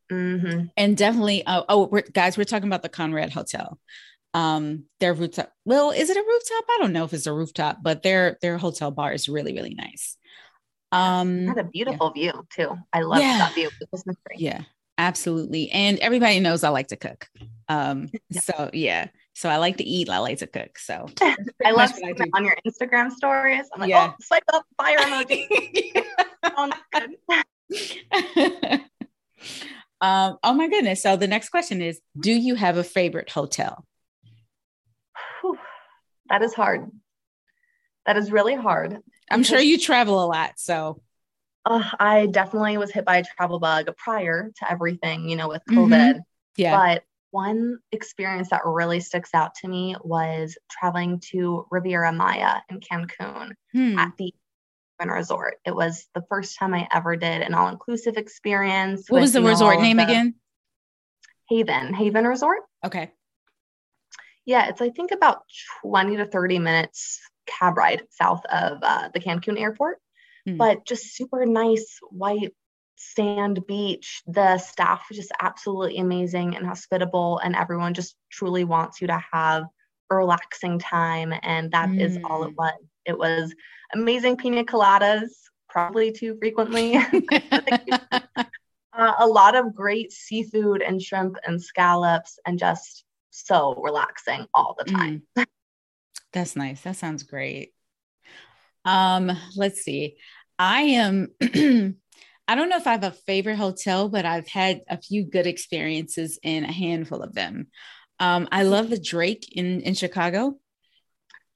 hmm 0.09 0.65
and 0.77 0.95
definitely. 0.95 1.43
Oh, 1.47 1.65
oh 1.67 1.87
we're, 1.87 2.01
guys, 2.01 2.37
we're 2.37 2.43
talking 2.43 2.67
about 2.67 2.83
the 2.83 2.89
Conrad 2.89 3.33
Hotel. 3.33 3.79
Um, 4.33 4.85
their 4.99 5.13
rooftop. 5.13 5.51
Well, 5.63 5.91
is 5.91 6.09
it 6.09 6.17
a 6.17 6.21
rooftop? 6.21 6.65
I 6.69 6.77
don't 6.81 6.91
know 6.93 7.05
if 7.05 7.13
it's 7.13 7.25
a 7.25 7.33
rooftop, 7.33 7.79
but 7.81 8.03
their 8.03 8.37
their 8.41 8.57
hotel 8.57 8.91
bar 8.91 9.13
is 9.13 9.29
really 9.29 9.53
really 9.53 9.73
nice. 9.73 10.17
Um, 10.91 11.47
Had 11.47 11.57
a 11.57 11.63
beautiful 11.63 12.11
view 12.11 12.45
too. 12.49 12.77
I 12.93 13.01
love 13.01 13.21
Yeah. 13.21 13.37
that 13.37 13.55
view. 13.55 13.69
Yeah, 14.37 14.61
absolutely. 14.97 15.71
And 15.71 15.99
everybody 15.99 16.39
knows 16.39 16.63
I 16.63 16.69
like 16.69 16.87
to 16.89 16.97
cook. 16.97 17.27
Um, 17.67 18.11
Yeah. 18.29 18.41
so 18.41 18.69
yeah, 18.73 19.07
so 19.35 19.49
I 19.49 19.57
like 19.57 19.77
to 19.77 19.83
eat. 19.83 20.09
I 20.09 20.19
like 20.19 20.39
to 20.39 20.47
cook. 20.47 20.77
So 20.79 21.07
I 21.21 21.71
love 21.71 21.91
I 21.91 21.93
seeing 21.93 22.15
do. 22.15 22.23
it 22.23 22.29
on 22.33 22.45
your 22.45 22.55
Instagram 22.67 23.11
stories. 23.11 23.65
I'm 23.73 23.81
like, 23.81 23.89
Yeah. 23.89 24.11
oh, 24.13 24.15
swipe 24.21 24.43
up, 24.53 24.65
fire 24.77 24.97
emoji. 24.97 25.47
Oh, 26.57 26.69
um, 30.01 30.37
oh 30.43 30.53
my 30.53 30.67
goodness. 30.67 31.01
So 31.01 31.15
the 31.15 31.27
next 31.27 31.49
question 31.49 31.81
is 31.81 31.99
Do 32.19 32.31
you 32.31 32.55
have 32.55 32.77
a 32.77 32.83
favorite 32.83 33.29
hotel? 33.29 33.85
Whew. 35.41 35.57
That 36.29 36.41
is 36.41 36.53
hard. 36.53 36.89
That 38.05 38.17
is 38.17 38.31
really 38.31 38.55
hard. 38.55 38.99
I'm 39.31 39.43
sure 39.43 39.59
you 39.59 39.79
travel 39.79 40.23
a 40.23 40.27
lot. 40.27 40.53
So 40.57 41.01
Uh, 41.65 41.83
I 41.99 42.27
definitely 42.27 42.77
was 42.77 42.91
hit 42.91 43.05
by 43.05 43.17
a 43.17 43.23
travel 43.23 43.59
bug 43.59 43.89
prior 43.97 44.51
to 44.59 44.71
everything, 44.71 45.27
you 45.29 45.35
know, 45.35 45.47
with 45.47 45.63
Mhm. 45.69 45.75
COVID. 45.75 46.19
yeah. 46.57 46.77
But 46.77 47.03
one 47.35 47.77
experience 47.91 48.49
that 48.49 48.61
really 48.65 49.01
sticks 49.01 49.31
out 49.33 49.53
to 49.55 49.67
me 49.67 49.93
was 50.05 50.57
traveling 50.71 51.19
to 51.19 51.65
Riviera 51.69 52.13
Maya 52.13 52.59
in 52.69 52.79
Cancun 52.79 53.51
Hmm. 53.73 53.99
at 53.99 54.13
the 54.17 54.33
Haven 54.97 55.11
Resort. 55.13 55.55
It 55.65 55.75
was 55.75 56.07
the 56.15 56.23
first 56.29 56.57
time 56.57 56.73
I 56.73 56.87
ever 56.93 57.17
did 57.17 57.41
an 57.41 57.53
all 57.53 57.67
inclusive 57.67 58.15
experience. 58.15 59.09
What 59.09 59.19
was 59.19 59.33
the 59.33 59.41
resort 59.41 59.81
name 59.81 59.97
the- 59.97 60.03
again? 60.03 60.35
Haven, 61.49 61.93
Haven 61.93 62.25
Resort. 62.25 62.61
Okay. 62.85 63.11
Yeah, 64.45 64.69
it's 64.69 64.81
I 64.81 64.89
think 64.91 65.11
about 65.11 65.43
20 65.81 66.15
to 66.15 66.25
30 66.27 66.59
minutes 66.59 67.19
cab 67.47 67.75
ride 67.77 68.03
south 68.11 68.45
of 68.45 68.77
uh, 68.81 69.09
the 69.13 69.19
Cancun 69.19 69.59
airport, 69.59 69.99
Hmm. 70.47 70.55
but 70.55 70.85
just 70.85 71.13
super 71.17 71.45
nice 71.45 71.99
white 72.11 72.55
sand 72.95 73.65
beach. 73.67 74.21
The 74.27 74.57
staff 74.57 75.05
was 75.09 75.17
just 75.17 75.31
absolutely 75.41 75.97
amazing 75.97 76.55
and 76.55 76.65
hospitable, 76.65 77.39
and 77.39 77.55
everyone 77.55 77.93
just 77.93 78.15
truly 78.31 78.63
wants 78.63 79.01
you 79.01 79.07
to 79.07 79.21
have 79.31 79.63
a 80.11 80.15
relaxing 80.15 80.79
time. 80.79 81.33
And 81.41 81.71
that 81.71 81.89
is 81.99 82.17
all 82.23 82.43
it 82.43 82.51
Mm. 82.51 82.55
was. 82.57 82.73
It 83.05 83.17
was 83.17 83.53
amazing 83.93 84.37
pina 84.37 84.63
coladas, 84.63 85.29
probably 85.69 86.11
too 86.11 86.37
frequently. 86.39 86.95
uh, 88.93 89.13
a 89.19 89.27
lot 89.27 89.55
of 89.55 89.75
great 89.75 90.11
seafood 90.11 90.81
and 90.81 91.01
shrimp 91.01 91.37
and 91.45 91.61
scallops, 91.61 92.39
and 92.45 92.57
just 92.57 93.03
so 93.29 93.75
relaxing 93.83 94.47
all 94.53 94.75
the 94.77 94.85
time. 94.85 95.21
Mm. 95.37 95.45
That's 96.33 96.55
nice. 96.55 96.81
That 96.81 96.95
sounds 96.97 97.23
great. 97.23 97.73
Um, 98.83 99.31
let's 99.55 99.81
see. 99.81 100.17
I 100.59 100.81
am 100.81 101.33
I 102.47 102.55
don't 102.55 102.69
know 102.69 102.77
if 102.77 102.87
I 102.87 102.91
have 102.91 103.03
a 103.03 103.11
favorite 103.11 103.57
hotel, 103.57 104.09
but 104.09 104.25
I've 104.25 104.47
had 104.47 104.81
a 104.89 105.01
few 105.01 105.25
good 105.25 105.47
experiences 105.47 106.39
in 106.43 106.63
a 106.63 106.71
handful 106.71 107.21
of 107.21 107.33
them. 107.33 107.67
Um, 108.19 108.47
I 108.51 108.63
love 108.63 108.89
the 108.89 108.99
Drake 108.99 109.49
in 109.51 109.81
in 109.81 109.93
Chicago. 109.95 110.57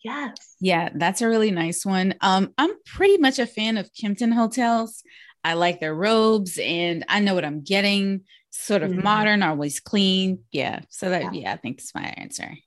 Yes. 0.04 0.58
Yeah, 0.60 0.90
that's 0.94 1.22
a 1.22 1.28
really 1.28 1.52
nice 1.52 1.86
one. 1.86 2.16
Um, 2.22 2.54
I'm 2.58 2.72
pretty 2.86 3.18
much 3.18 3.40
a 3.40 3.46
fan 3.46 3.78
of 3.78 3.92
Kimpton 3.94 4.34
hotels. 4.34 5.04
I 5.44 5.54
like 5.54 5.80
their 5.80 5.96
robes 5.96 6.58
and 6.62 7.06
I 7.08 7.20
know 7.22 7.34
what 7.34 7.46
I'm 7.46 7.64
getting. 7.64 8.22
Sort 8.52 8.84
of 8.84 8.92
Mhm. 8.92 9.04
modern, 9.04 9.44
always 9.44 9.80
clean. 9.80 10.40
Yeah. 10.52 10.82
So 10.90 11.10
that 11.10 11.22
Yeah. 11.22 11.32
yeah, 11.34 11.54
I 11.54 11.58
think 11.58 11.78
that's 11.78 11.96
my 11.96 12.14
answer. 12.18 12.58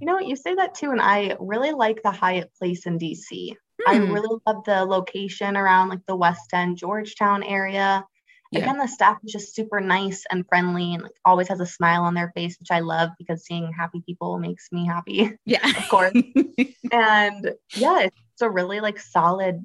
You 0.00 0.06
know, 0.06 0.18
you 0.20 0.36
say 0.36 0.54
that 0.54 0.74
too, 0.74 0.90
and 0.92 1.00
I 1.00 1.36
really 1.40 1.72
like 1.72 2.02
the 2.02 2.10
Hyatt 2.10 2.52
Place 2.58 2.86
in 2.86 2.98
DC. 2.98 3.56
I 3.86 3.98
Hmm. 3.98 4.12
really 4.12 4.38
love 4.46 4.64
the 4.64 4.84
location 4.84 5.56
around 5.56 5.88
like 5.88 6.04
the 6.06 6.16
West 6.16 6.52
End, 6.52 6.76
Georgetown 6.76 7.42
area. 7.42 8.04
Yeah. 8.52 8.60
Again, 8.60 8.78
the 8.78 8.86
staff 8.88 9.18
is 9.24 9.32
just 9.32 9.54
super 9.54 9.80
nice 9.80 10.24
and 10.30 10.46
friendly 10.48 10.94
and 10.94 11.02
like 11.02 11.12
always 11.24 11.48
has 11.48 11.60
a 11.60 11.66
smile 11.66 12.02
on 12.02 12.14
their 12.14 12.32
face, 12.34 12.56
which 12.58 12.70
I 12.70 12.80
love 12.80 13.10
because 13.18 13.44
seeing 13.44 13.72
happy 13.72 14.02
people 14.06 14.38
makes 14.38 14.70
me 14.72 14.86
happy. 14.86 15.32
Yeah. 15.44 15.66
Of 15.76 15.88
course. 15.88 16.12
and 16.92 17.54
yeah, 17.74 18.00
it's 18.02 18.42
a 18.42 18.48
really 18.50 18.80
like 18.80 18.98
solid, 19.00 19.64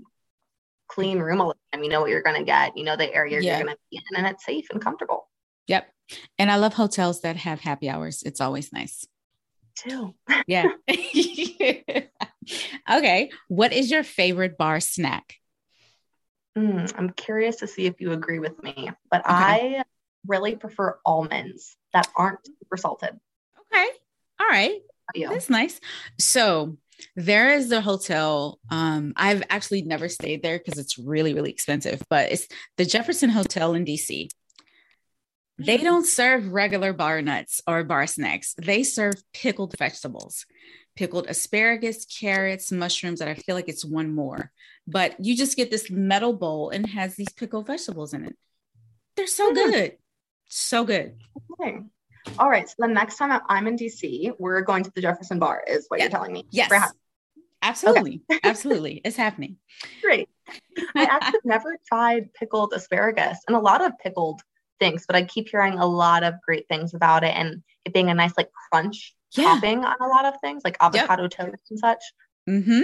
clean 0.87 1.19
room 1.19 1.41
all 1.41 1.49
the 1.49 1.55
time. 1.71 1.83
You 1.83 1.89
know 1.89 2.01
what 2.01 2.09
you're 2.09 2.21
gonna 2.23 2.43
get, 2.43 2.75
you 2.77 2.83
know 2.83 2.95
the 2.97 3.13
area 3.13 3.39
Yeah. 3.39 3.57
you're 3.57 3.65
gonna 3.65 3.77
be 3.91 3.97
in, 3.97 4.17
and 4.17 4.27
it's 4.27 4.45
safe 4.45 4.65
and 4.71 4.81
comfortable 4.81 5.29
Yep. 5.67 5.89
And 6.37 6.51
I 6.51 6.57
love 6.57 6.73
hotels 6.73 7.21
that 7.21 7.37
have 7.37 7.61
happy 7.61 7.89
hours. 7.89 8.21
It's 8.23 8.41
always 8.41 8.73
nice. 8.73 9.07
Too. 9.75 10.13
Yeah. 10.47 10.69
okay. 12.91 13.31
What 13.47 13.73
is 13.73 13.91
your 13.91 14.03
favorite 14.03 14.57
bar 14.57 14.79
snack? 14.79 15.35
Mm, 16.57 16.91
I'm 16.97 17.09
curious 17.11 17.57
to 17.57 17.67
see 17.67 17.85
if 17.85 17.99
you 17.99 18.11
agree 18.11 18.39
with 18.39 18.61
me, 18.61 18.91
but 19.09 19.23
I 19.25 19.83
really 20.27 20.55
prefer 20.55 20.99
almonds 21.05 21.75
that 21.93 22.07
aren't 22.15 22.45
super 22.45 22.77
salted. 22.77 23.19
Okay. 23.73 23.87
All 24.39 24.47
right. 24.47 24.79
You? 25.15 25.29
That's 25.29 25.49
nice. 25.49 25.79
So 26.19 26.77
There 27.15 27.53
is 27.53 27.69
the 27.69 27.81
hotel. 27.81 28.59
Um, 28.69 29.13
I've 29.15 29.43
actually 29.49 29.81
never 29.81 30.09
stayed 30.09 30.43
there 30.43 30.57
because 30.57 30.79
it's 30.79 30.97
really, 30.97 31.33
really 31.33 31.51
expensive, 31.51 32.01
but 32.09 32.31
it's 32.31 32.47
the 32.77 32.85
Jefferson 32.85 33.29
Hotel 33.29 33.73
in 33.73 33.83
DC. 33.83 34.29
They 35.57 35.77
don't 35.77 36.05
serve 36.05 36.51
regular 36.51 36.93
bar 36.93 37.21
nuts 37.21 37.61
or 37.67 37.83
bar 37.83 38.07
snacks. 38.07 38.55
They 38.57 38.83
serve 38.83 39.15
pickled 39.33 39.75
vegetables, 39.77 40.45
pickled 40.95 41.27
asparagus, 41.27 42.05
carrots, 42.05 42.71
mushrooms, 42.71 43.21
and 43.21 43.29
I 43.29 43.35
feel 43.35 43.55
like 43.55 43.69
it's 43.69 43.85
one 43.85 44.13
more. 44.13 44.51
But 44.87 45.23
you 45.23 45.37
just 45.37 45.55
get 45.55 45.69
this 45.69 45.89
metal 45.91 46.33
bowl 46.33 46.69
and 46.71 46.87
has 46.87 47.15
these 47.15 47.29
pickled 47.29 47.67
vegetables 47.67 48.13
in 48.13 48.25
it. 48.25 48.35
They're 49.15 49.27
so 49.27 49.53
mm-hmm. 49.53 49.71
good. 49.71 49.97
So 50.47 50.85
good. 50.85 51.15
Okay. 51.53 51.79
All 52.39 52.49
right. 52.49 52.67
So 52.67 52.75
the 52.79 52.87
next 52.87 53.17
time 53.17 53.39
I'm 53.47 53.67
in 53.67 53.77
DC, 53.77 54.33
we're 54.39 54.61
going 54.61 54.83
to 54.83 54.91
the 54.93 55.01
Jefferson 55.01 55.39
Bar, 55.39 55.63
is 55.67 55.85
what 55.87 55.99
you're 55.99 56.09
telling 56.09 56.33
me. 56.33 56.47
Yes. 56.51 56.71
Absolutely. 57.61 58.21
Okay. 58.29 58.39
Absolutely. 58.43 59.01
It's 59.05 59.15
happening. 59.15 59.57
Great. 60.01 60.29
I 60.95 61.03
actually 61.03 61.39
never 61.45 61.77
tried 61.87 62.33
pickled 62.33 62.73
asparagus 62.73 63.37
and 63.47 63.55
a 63.55 63.59
lot 63.59 63.83
of 63.83 63.93
pickled 63.99 64.41
things, 64.83 65.05
but 65.07 65.15
I 65.15 65.23
keep 65.23 65.47
hearing 65.47 65.79
a 65.79 65.85
lot 65.85 66.23
of 66.23 66.35
great 66.45 66.67
things 66.67 66.93
about 66.93 67.23
it 67.23 67.33
and 67.35 67.63
it 67.85 67.93
being 67.93 68.09
a 68.09 68.13
nice 68.13 68.33
like 68.37 68.49
crunch 68.51 69.15
yeah. 69.31 69.45
topping 69.45 69.85
on 69.85 69.95
a 70.01 70.07
lot 70.07 70.25
of 70.25 70.33
things 70.41 70.63
like 70.65 70.75
avocado 70.81 71.23
yep. 71.23 71.31
toast 71.31 71.63
and 71.69 71.79
such. 71.79 72.03
Mm-hmm. 72.49 72.81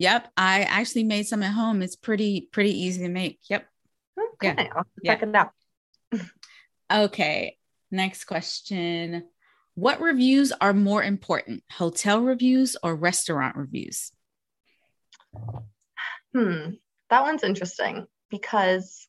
Yep. 0.00 0.32
I 0.36 0.62
actually 0.62 1.04
made 1.04 1.28
some 1.28 1.44
at 1.44 1.52
home. 1.52 1.82
It's 1.82 1.94
pretty, 1.94 2.48
pretty 2.50 2.76
easy 2.76 3.02
to 3.04 3.08
make. 3.08 3.38
Yep. 3.48 3.64
Okay. 4.34 4.54
Yeah. 4.58 4.68
I'll 4.74 4.86
check 5.04 5.22
yeah. 5.22 5.28
it 5.28 5.34
out. 5.34 6.22
okay. 6.92 7.56
Next 7.92 8.24
question. 8.24 9.24
What 9.76 10.00
reviews 10.00 10.52
are 10.60 10.72
more 10.72 11.04
important, 11.04 11.62
hotel 11.70 12.20
reviews 12.20 12.76
or 12.82 12.96
restaurant 12.96 13.56
reviews? 13.56 14.10
Hmm, 16.34 16.70
that 17.10 17.22
one's 17.22 17.44
interesting 17.44 18.06
because 18.30 19.06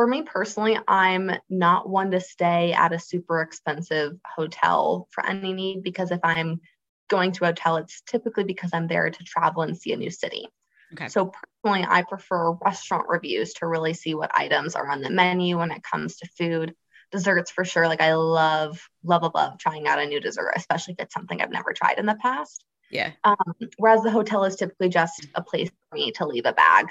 for 0.00 0.06
me 0.06 0.22
personally, 0.22 0.78
I'm 0.88 1.30
not 1.50 1.86
one 1.86 2.12
to 2.12 2.22
stay 2.22 2.72
at 2.72 2.94
a 2.94 2.98
super 2.98 3.42
expensive 3.42 4.14
hotel 4.24 5.06
for 5.10 5.26
any 5.26 5.52
need 5.52 5.82
because 5.82 6.10
if 6.10 6.20
I'm 6.24 6.62
going 7.10 7.32
to 7.32 7.44
a 7.44 7.48
hotel, 7.48 7.76
it's 7.76 8.00
typically 8.06 8.44
because 8.44 8.70
I'm 8.72 8.86
there 8.86 9.10
to 9.10 9.24
travel 9.24 9.60
and 9.60 9.76
see 9.76 9.92
a 9.92 9.98
new 9.98 10.08
city. 10.08 10.48
Okay. 10.94 11.08
So 11.08 11.34
personally, 11.62 11.86
I 11.86 12.00
prefer 12.00 12.52
restaurant 12.52 13.10
reviews 13.10 13.52
to 13.54 13.66
really 13.66 13.92
see 13.92 14.14
what 14.14 14.30
items 14.34 14.74
are 14.74 14.88
on 14.88 15.02
the 15.02 15.10
menu 15.10 15.58
when 15.58 15.70
it 15.70 15.82
comes 15.82 16.16
to 16.16 16.28
food 16.28 16.74
desserts 17.12 17.50
for 17.50 17.66
sure. 17.66 17.86
Like 17.86 18.00
I 18.00 18.14
love, 18.14 18.80
love, 19.04 19.30
love 19.34 19.58
trying 19.58 19.86
out 19.86 19.98
a 19.98 20.06
new 20.06 20.18
dessert, 20.18 20.54
especially 20.56 20.94
if 20.94 21.04
it's 21.04 21.12
something 21.12 21.42
I've 21.42 21.50
never 21.50 21.74
tried 21.74 21.98
in 21.98 22.06
the 22.06 22.16
past. 22.22 22.64
Yeah. 22.90 23.10
Um, 23.22 23.36
whereas 23.76 24.00
the 24.00 24.10
hotel 24.10 24.44
is 24.44 24.56
typically 24.56 24.88
just 24.88 25.26
a 25.34 25.42
place 25.42 25.68
for 25.68 25.96
me 25.96 26.12
to 26.12 26.26
leave 26.26 26.46
a 26.46 26.54
bag, 26.54 26.86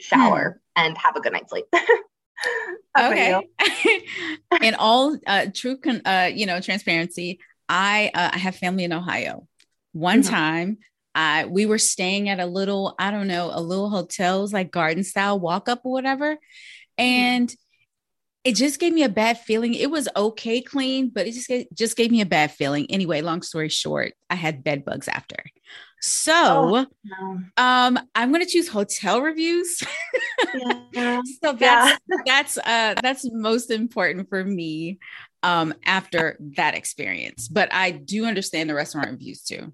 shower, 0.00 0.62
hmm. 0.74 0.82
and 0.82 0.96
have 0.96 1.16
a 1.16 1.20
good 1.20 1.34
night's 1.34 1.50
sleep. 1.50 1.66
okay. 2.98 3.48
in 4.62 4.74
all 4.74 5.18
uh, 5.26 5.46
true, 5.52 5.78
con- 5.78 6.02
uh, 6.04 6.30
you 6.32 6.46
know, 6.46 6.60
transparency, 6.60 7.40
I 7.68 8.10
uh, 8.14 8.30
I 8.32 8.38
have 8.38 8.56
family 8.56 8.84
in 8.84 8.92
Ohio. 8.92 9.46
One 9.92 10.22
mm-hmm. 10.22 10.34
time, 10.34 10.78
I 11.14 11.46
we 11.46 11.66
were 11.66 11.78
staying 11.78 12.28
at 12.28 12.40
a 12.40 12.46
little, 12.46 12.94
I 12.98 13.10
don't 13.10 13.28
know, 13.28 13.50
a 13.52 13.60
little 13.60 13.90
hotels 13.90 14.52
like 14.52 14.70
garden 14.70 15.04
style 15.04 15.38
walk 15.38 15.68
up 15.68 15.80
or 15.84 15.92
whatever, 15.92 16.34
mm-hmm. 16.34 17.02
and 17.02 17.54
it 18.44 18.56
just 18.56 18.78
gave 18.78 18.92
me 18.92 19.02
a 19.02 19.08
bad 19.08 19.38
feeling. 19.38 19.72
It 19.72 19.90
was 19.90 20.06
okay 20.14 20.60
clean, 20.60 21.08
but 21.08 21.26
it 21.26 21.32
just 21.32 21.48
gave, 21.48 21.66
just 21.72 21.96
gave 21.96 22.10
me 22.10 22.20
a 22.20 22.26
bad 22.26 22.52
feeling. 22.52 22.86
Anyway, 22.90 23.22
long 23.22 23.40
story 23.40 23.70
short, 23.70 24.12
I 24.28 24.34
had 24.34 24.62
bed 24.62 24.84
bugs 24.84 25.08
after. 25.08 25.36
So, 26.06 26.34
oh, 26.36 26.86
no. 27.02 27.40
um, 27.56 27.98
I'm 28.14 28.30
going 28.30 28.44
to 28.44 28.50
choose 28.50 28.68
hotel 28.68 29.22
reviews. 29.22 29.82
yeah. 30.92 31.20
so 31.42 31.52
that's 31.54 31.98
yeah. 32.08 32.16
that's 32.26 32.58
uh 32.58 32.94
that's 33.00 33.26
most 33.32 33.70
important 33.70 34.28
for 34.28 34.44
me 34.44 34.98
um 35.42 35.72
after 35.86 36.36
that 36.56 36.74
experience. 36.74 37.48
But 37.48 37.72
I 37.72 37.90
do 37.90 38.26
understand 38.26 38.68
the 38.68 38.74
restaurant 38.74 39.10
reviews 39.10 39.42
too. 39.44 39.72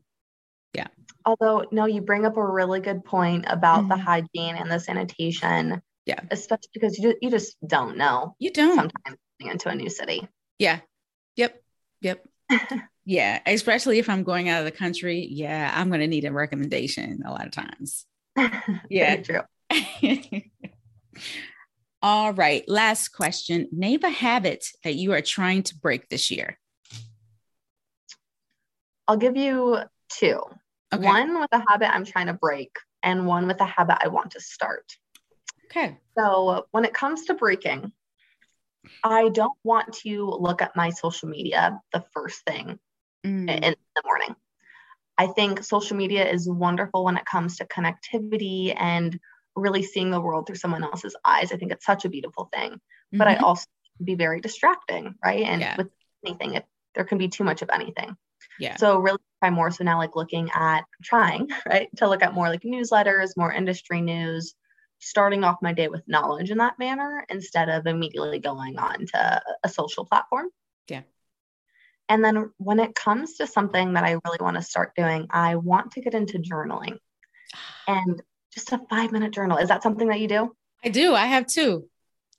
Yeah. 0.73 0.87
Although 1.27 1.67
no, 1.73 1.87
you 1.87 2.01
bring 2.01 2.25
up 2.25 2.37
a 2.37 2.47
really 2.47 2.79
good 2.79 3.05
point 3.05 3.47
about 3.49 3.81
mm-hmm. 3.81 3.89
the 3.89 3.97
hygiene 3.97 4.55
and 4.55 4.71
the 4.71 4.79
sanitation 4.79 5.83
yeah. 6.07 6.21
Especially 6.31 6.71
because 6.73 6.99
you 6.99 7.11
just, 7.11 7.23
you 7.23 7.31
just 7.31 7.57
don't 7.67 7.97
know. 7.97 8.35
You 8.39 8.53
don't. 8.53 8.75
Sometimes 8.75 9.19
into 9.39 9.69
a 9.69 9.75
new 9.75 9.89
city. 9.89 10.27
Yeah. 10.59 10.81
Yep. 11.37 11.63
Yep. 12.01 12.27
yeah. 13.05 13.41
Especially 13.47 13.99
if 13.99 14.09
I'm 14.09 14.23
going 14.23 14.49
out 14.49 14.61
of 14.61 14.65
the 14.65 14.71
country. 14.71 15.27
Yeah. 15.31 15.73
I'm 15.75 15.89
going 15.89 16.01
to 16.01 16.07
need 16.07 16.25
a 16.25 16.33
recommendation 16.33 17.23
a 17.25 17.31
lot 17.31 17.47
of 17.47 17.53
times. 17.53 18.07
Yeah. 18.89 19.17
true. 19.17 19.43
All 22.03 22.33
right. 22.33 22.67
Last 22.67 23.09
question. 23.09 23.69
Name 23.73 24.03
a 24.05 24.11
habit 24.11 24.65
that 24.85 24.95
you 24.95 25.13
are 25.13 25.21
trying 25.21 25.63
to 25.65 25.77
break 25.77 26.09
this 26.09 26.31
year. 26.31 26.59
I'll 29.07 29.17
give 29.17 29.37
you 29.37 29.79
two. 30.09 30.41
Okay. 30.95 31.05
One 31.05 31.39
with 31.39 31.51
a 31.53 31.63
habit 31.69 31.95
I'm 31.95 32.05
trying 32.05 32.27
to 32.27 32.35
break, 32.35 32.71
and 33.03 33.27
one 33.27 33.47
with 33.47 33.61
a 33.61 33.65
habit 33.65 33.99
I 34.01 34.09
want 34.09 34.33
to 34.33 34.41
start. 34.41 34.85
Okay. 35.67 35.99
So 36.17 36.67
when 36.71 36.85
it 36.85 36.95
comes 36.95 37.27
to 37.27 37.35
breaking, 37.35 37.93
I 39.05 39.29
don't 39.29 39.57
want 39.63 39.93
to 40.05 40.25
look 40.25 40.63
at 40.63 40.75
my 40.75 40.91
social 40.91 41.29
media 41.29 41.81
the 41.93 42.05
first 42.13 42.45
thing 42.47 42.79
mm. 43.25 43.49
in 43.51 43.75
the 43.97 44.03
morning. 44.05 44.35
I 45.19 45.27
think 45.27 45.63
social 45.63 45.97
media 45.97 46.31
is 46.31 46.49
wonderful 46.49 47.05
when 47.05 47.17
it 47.17 47.27
comes 47.27 47.59
to 47.59 47.67
connectivity 47.67 48.75
and 48.75 49.19
really 49.55 49.83
seeing 49.83 50.11
the 50.11 50.21
world 50.21 50.47
through 50.47 50.57
someone 50.57 50.83
else's 50.83 51.17
eyes. 51.25 51.53
I 51.53 51.57
think 51.57 51.73
it's 51.73 51.85
such 51.85 52.05
a 52.05 52.09
beautiful 52.09 52.49
thing, 52.53 52.73
mm-hmm. 52.73 53.19
but 53.19 53.29
I 53.29 53.35
mm-hmm. 53.35 53.45
also 53.45 53.67
be 54.03 54.15
very 54.15 54.41
distracting, 54.41 55.15
right? 55.23 55.43
And 55.43 55.61
yeah. 55.61 55.77
with 55.77 55.89
anything, 56.25 56.55
if 56.55 56.65
there 56.95 57.05
can 57.05 57.19
be 57.19 57.29
too 57.29 57.45
much 57.45 57.63
of 57.63 57.71
anything. 57.71 58.17
Yeah. 58.59 58.77
So 58.77 58.99
really 58.99 59.19
try 59.43 59.51
more 59.51 59.71
so 59.71 59.85
now 59.85 59.99
like 59.99 60.17
looking 60.17 60.51
at 60.55 60.85
trying, 61.03 61.49
right? 61.67 61.89
To 61.97 62.09
look 62.09 62.23
at 62.23 62.35
more 62.35 62.49
like 62.49 62.63
newsletters, 62.63 63.37
more 63.37 63.53
industry 63.53 64.01
news, 64.01 64.55
starting 65.01 65.45
off 65.45 65.59
my 65.63 65.73
day 65.73 65.89
with 65.89 66.07
knowledge 66.07 66.51
in 66.51 66.59
that 66.59 66.79
manner 66.79 67.25
instead 67.29 67.69
of 67.69 67.87
immediately 67.87 68.39
going 68.39 68.79
on 68.79 69.07
to 69.07 69.43
a 69.65 69.69
social 69.69 70.05
platform. 70.05 70.47
Yeah. 70.89 71.03
And 72.11 72.25
then 72.25 72.51
when 72.59 72.81
it 72.81 72.95
comes 72.95 73.37
to 73.37 73.47
something 73.47 73.95
that 73.95 74.03
I 74.03 74.19
really 74.25 74.39
want 74.41 74.57
to 74.57 74.63
start 74.63 74.95
doing, 74.97 75.29
I 75.31 75.55
want 75.55 75.93
to 75.93 76.01
get 76.01 76.13
into 76.13 76.39
journaling 76.39 76.99
and 77.87 78.21
just 78.53 78.73
a 78.73 78.81
five 78.91 79.13
minute 79.13 79.33
journal. 79.33 79.59
Is 79.59 79.69
that 79.69 79.85
something 79.85 80.09
that 80.09 80.19
you 80.19 80.27
do? 80.27 80.57
I 80.85 80.89
do. 80.89 81.15
I 81.15 81.27
have 81.27 81.47
two. 81.47 81.89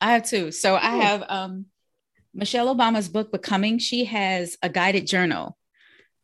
I 0.02 0.12
have 0.12 0.26
two. 0.26 0.52
So 0.52 0.76
I 0.76 0.98
have 0.98 1.24
um, 1.30 1.68
Michelle 2.34 2.76
Obama's 2.76 3.08
book, 3.08 3.32
Becoming. 3.32 3.80
She 3.80 4.06
has 4.06 4.58
a 4.62 4.68
guided 4.68 5.08
journal. 5.08 5.58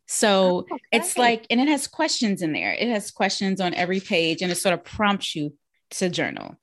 So 0.06 0.66
oh, 0.70 0.74
okay. 0.74 0.82
it's 0.92 1.16
like, 1.16 1.46
and 1.48 1.58
it 1.58 1.68
has 1.68 1.86
questions 1.86 2.42
in 2.42 2.52
there. 2.52 2.74
It 2.74 2.88
has 2.88 3.10
questions 3.10 3.62
on 3.62 3.72
every 3.72 4.00
page 4.00 4.42
and 4.42 4.52
it 4.52 4.56
sort 4.56 4.74
of 4.74 4.84
prompts 4.84 5.34
you 5.34 5.54
to 5.92 6.10
journal. 6.10 6.56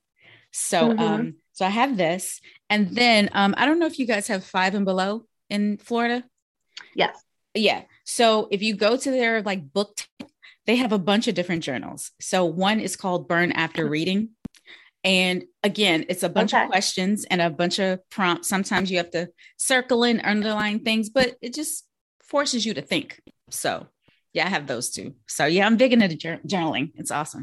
So 0.52 0.90
mm-hmm. 0.90 1.00
um 1.00 1.34
so 1.54 1.66
I 1.66 1.70
have 1.70 1.98
this 1.98 2.42
and 2.70 2.96
then 2.96 3.30
um 3.34 3.56
I 3.58 3.66
don't 3.66 3.80
know 3.80 3.88
if 3.88 3.98
you 3.98 4.06
guys 4.06 4.28
have 4.28 4.46
5 4.46 4.76
and 4.76 4.86
below 4.86 5.26
in 5.50 5.78
Florida. 5.78 6.24
Yes. 6.96 7.18
Yeah. 7.54 7.84
So 8.04 8.48
if 8.52 8.62
you 8.62 8.76
go 8.76 8.98
to 8.98 9.12
their 9.12 9.42
like 9.42 9.72
book 9.72 10.00
they 10.66 10.76
have 10.78 10.92
a 10.92 11.00
bunch 11.00 11.28
of 11.28 11.36
different 11.36 11.64
journals. 11.64 12.12
So 12.20 12.46
one 12.46 12.80
is 12.80 12.96
called 12.96 13.28
Burn 13.28 13.52
After 13.52 13.84
mm-hmm. 13.84 13.92
Reading. 13.92 14.30
And 15.04 15.44
again, 15.62 16.06
it's 16.10 16.24
a 16.24 16.30
bunch 16.30 16.54
okay. 16.54 16.64
of 16.64 16.70
questions 16.70 17.26
and 17.26 17.40
a 17.40 17.52
bunch 17.52 17.78
of 17.78 18.00
prompts. 18.10 18.50
Sometimes 18.50 18.90
you 18.90 18.98
have 18.98 19.12
to 19.12 19.30
circle 19.58 20.04
in, 20.04 20.20
underline 20.20 20.80
things, 20.80 21.10
but 21.10 21.36
it 21.42 21.54
just 21.54 21.86
forces 22.24 22.66
you 22.66 22.74
to 22.74 22.82
think. 22.82 23.22
So, 23.52 23.86
yeah, 24.34 24.48
I 24.48 24.50
have 24.50 24.66
those 24.66 24.90
two. 24.90 25.14
So, 25.28 25.46
yeah, 25.46 25.68
I'm 25.68 25.78
big 25.78 25.94
into 25.94 26.08
journaling. 26.08 26.92
It's 26.96 27.12
awesome. 27.12 27.42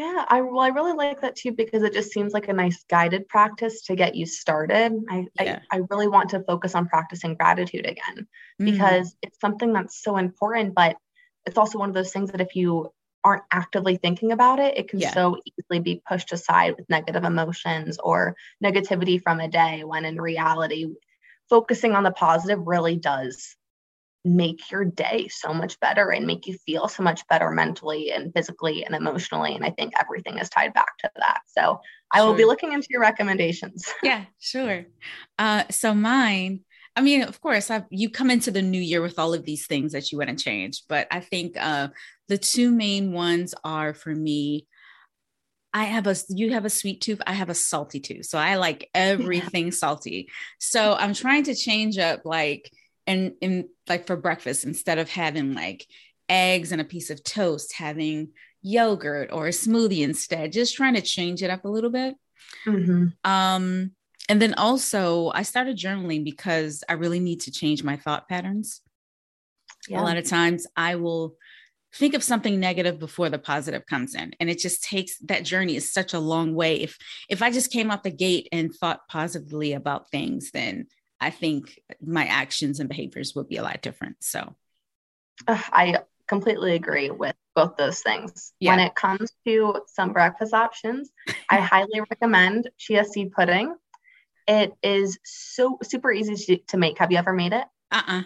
Yeah, 0.00 0.24
I 0.28 0.40
well, 0.40 0.60
I 0.60 0.68
really 0.68 0.94
like 0.94 1.20
that 1.20 1.36
too 1.36 1.52
because 1.52 1.82
it 1.82 1.92
just 1.92 2.10
seems 2.10 2.32
like 2.32 2.48
a 2.48 2.54
nice 2.54 2.86
guided 2.88 3.28
practice 3.28 3.82
to 3.82 3.94
get 3.94 4.14
you 4.14 4.24
started. 4.24 4.98
I 5.10 5.26
yeah. 5.38 5.60
I, 5.70 5.76
I, 5.76 5.80
really 5.90 6.08
want 6.08 6.30
to 6.30 6.40
focus 6.40 6.74
on 6.74 6.88
practicing 6.88 7.34
gratitude 7.34 7.84
again 7.84 8.16
mm-hmm. 8.16 8.64
because 8.64 9.14
it's 9.20 9.38
something 9.38 9.74
that's 9.74 10.02
so 10.02 10.16
important, 10.16 10.74
but 10.74 10.96
it's 11.44 11.58
also 11.58 11.78
one 11.78 11.90
of 11.90 11.94
those 11.94 12.14
things 12.14 12.30
that 12.30 12.40
if 12.40 12.56
you 12.56 12.90
aren't 13.22 13.42
actively 13.50 13.96
thinking 13.96 14.32
about 14.32 14.58
it, 14.58 14.78
it 14.78 14.88
can 14.88 15.00
yeah. 15.00 15.12
so 15.12 15.36
easily 15.44 15.80
be 15.80 16.00
pushed 16.08 16.32
aside 16.32 16.76
with 16.78 16.88
negative 16.88 17.24
emotions 17.24 17.98
or 18.02 18.34
negativity 18.64 19.22
from 19.22 19.38
a 19.38 19.48
day 19.48 19.84
when 19.84 20.06
in 20.06 20.18
reality, 20.18 20.86
focusing 21.50 21.92
on 21.92 22.04
the 22.04 22.10
positive 22.10 22.66
really 22.66 22.96
does 22.96 23.54
make 24.24 24.70
your 24.70 24.84
day 24.84 25.28
so 25.28 25.54
much 25.54 25.80
better 25.80 26.10
and 26.10 26.26
make 26.26 26.46
you 26.46 26.56
feel 26.66 26.88
so 26.88 27.02
much 27.02 27.26
better 27.28 27.50
mentally 27.50 28.12
and 28.12 28.32
physically 28.34 28.84
and 28.84 28.94
emotionally. 28.94 29.54
And 29.54 29.64
I 29.64 29.70
think 29.70 29.94
everything 29.98 30.38
is 30.38 30.50
tied 30.50 30.74
back 30.74 30.98
to 30.98 31.10
that. 31.16 31.40
So 31.46 31.80
I 32.12 32.22
will 32.22 32.34
be 32.34 32.44
looking 32.44 32.72
into 32.72 32.88
your 32.90 33.00
recommendations. 33.00 33.86
Yeah, 34.02 34.24
sure. 34.38 34.84
Uh, 35.38 35.64
so 35.70 35.94
mine, 35.94 36.60
I 36.96 37.02
mean, 37.02 37.22
of 37.22 37.40
course, 37.40 37.70
I've, 37.70 37.84
you 37.90 38.10
come 38.10 38.30
into 38.30 38.50
the 38.50 38.62
new 38.62 38.80
year 38.80 39.00
with 39.00 39.18
all 39.18 39.32
of 39.32 39.44
these 39.44 39.66
things 39.66 39.92
that 39.92 40.10
you 40.10 40.18
want 40.18 40.30
to 40.30 40.42
change, 40.42 40.82
but 40.88 41.06
I 41.10 41.20
think 41.20 41.56
uh, 41.58 41.88
the 42.28 42.38
two 42.38 42.70
main 42.70 43.12
ones 43.12 43.54
are 43.62 43.94
for 43.94 44.14
me. 44.14 44.66
I 45.72 45.84
have 45.84 46.08
a 46.08 46.16
you 46.28 46.52
have 46.52 46.64
a 46.64 46.70
sweet 46.70 47.00
tooth, 47.00 47.22
I 47.26 47.32
have 47.32 47.48
a 47.48 47.54
salty 47.54 48.00
tooth. 48.00 48.26
So 48.26 48.38
I 48.38 48.56
like 48.56 48.90
everything 48.92 49.66
yeah. 49.66 49.70
salty. 49.70 50.28
So 50.58 50.94
I'm 50.94 51.14
trying 51.14 51.44
to 51.44 51.54
change 51.54 51.96
up 51.96 52.22
like 52.24 52.70
and 53.06 53.32
in 53.40 53.68
like 53.88 54.06
for 54.06 54.16
breakfast 54.16 54.64
instead 54.64 54.98
of 54.98 55.08
having 55.08 55.54
like 55.54 55.86
eggs 56.28 56.72
and 56.72 56.80
a 56.80 56.84
piece 56.84 57.10
of 57.10 57.24
toast, 57.24 57.74
having 57.74 58.30
yogurt 58.62 59.30
or 59.32 59.46
a 59.46 59.50
smoothie 59.50 60.02
instead, 60.02 60.52
just 60.52 60.76
trying 60.76 60.94
to 60.94 61.00
change 61.00 61.42
it 61.42 61.50
up 61.50 61.64
a 61.64 61.68
little 61.68 61.90
bit. 61.90 62.14
Mm-hmm. 62.66 63.08
Um, 63.30 63.92
and 64.28 64.40
then 64.40 64.54
also, 64.54 65.32
I 65.34 65.42
started 65.42 65.76
journaling 65.76 66.24
because 66.24 66.84
I 66.88 66.92
really 66.92 67.20
need 67.20 67.40
to 67.42 67.50
change 67.50 67.82
my 67.82 67.96
thought 67.96 68.28
patterns. 68.28 68.80
Yeah. 69.88 70.00
A 70.00 70.04
lot 70.04 70.18
of 70.18 70.24
times, 70.24 70.66
I 70.76 70.96
will 70.96 71.36
think 71.94 72.14
of 72.14 72.22
something 72.22 72.60
negative 72.60 72.98
before 72.98 73.28
the 73.28 73.38
positive 73.38 73.84
comes 73.86 74.14
in 74.14 74.32
and 74.38 74.48
it 74.48 74.58
just 74.58 74.82
takes 74.84 75.18
that 75.18 75.44
journey 75.44 75.74
is 75.74 75.92
such 75.92 76.14
a 76.14 76.20
long 76.20 76.54
way 76.54 76.80
if 76.80 76.96
if 77.28 77.42
i 77.42 77.50
just 77.50 77.72
came 77.72 77.90
out 77.90 78.04
the 78.04 78.10
gate 78.10 78.48
and 78.52 78.72
thought 78.72 79.08
positively 79.08 79.72
about 79.72 80.08
things 80.08 80.52
then 80.52 80.86
i 81.20 81.30
think 81.30 81.80
my 82.02 82.24
actions 82.26 82.80
and 82.80 82.88
behaviors 82.88 83.34
would 83.34 83.48
be 83.48 83.56
a 83.56 83.62
lot 83.62 83.82
different 83.82 84.16
so 84.20 84.54
i 85.48 85.96
completely 86.30 86.76
agree 86.76 87.10
with 87.10 87.34
both 87.56 87.76
those 87.76 88.00
things. 88.00 88.52
Yeah. 88.60 88.70
When 88.70 88.80
it 88.80 88.94
comes 88.94 89.32
to 89.46 89.82
some 89.86 90.12
breakfast 90.12 90.54
options, 90.54 91.10
I 91.50 91.60
highly 91.72 92.00
recommend 92.08 92.70
chia 92.78 93.04
seed 93.04 93.32
pudding. 93.32 93.74
It 94.46 94.72
is 94.82 95.18
so 95.24 95.78
super 95.82 96.12
easy 96.12 96.36
to, 96.36 96.56
to 96.68 96.76
make. 96.76 96.98
Have 96.98 97.10
you 97.10 97.18
ever 97.18 97.32
made 97.32 97.52
it? 97.52 97.64
Uh-uh. 97.90 98.22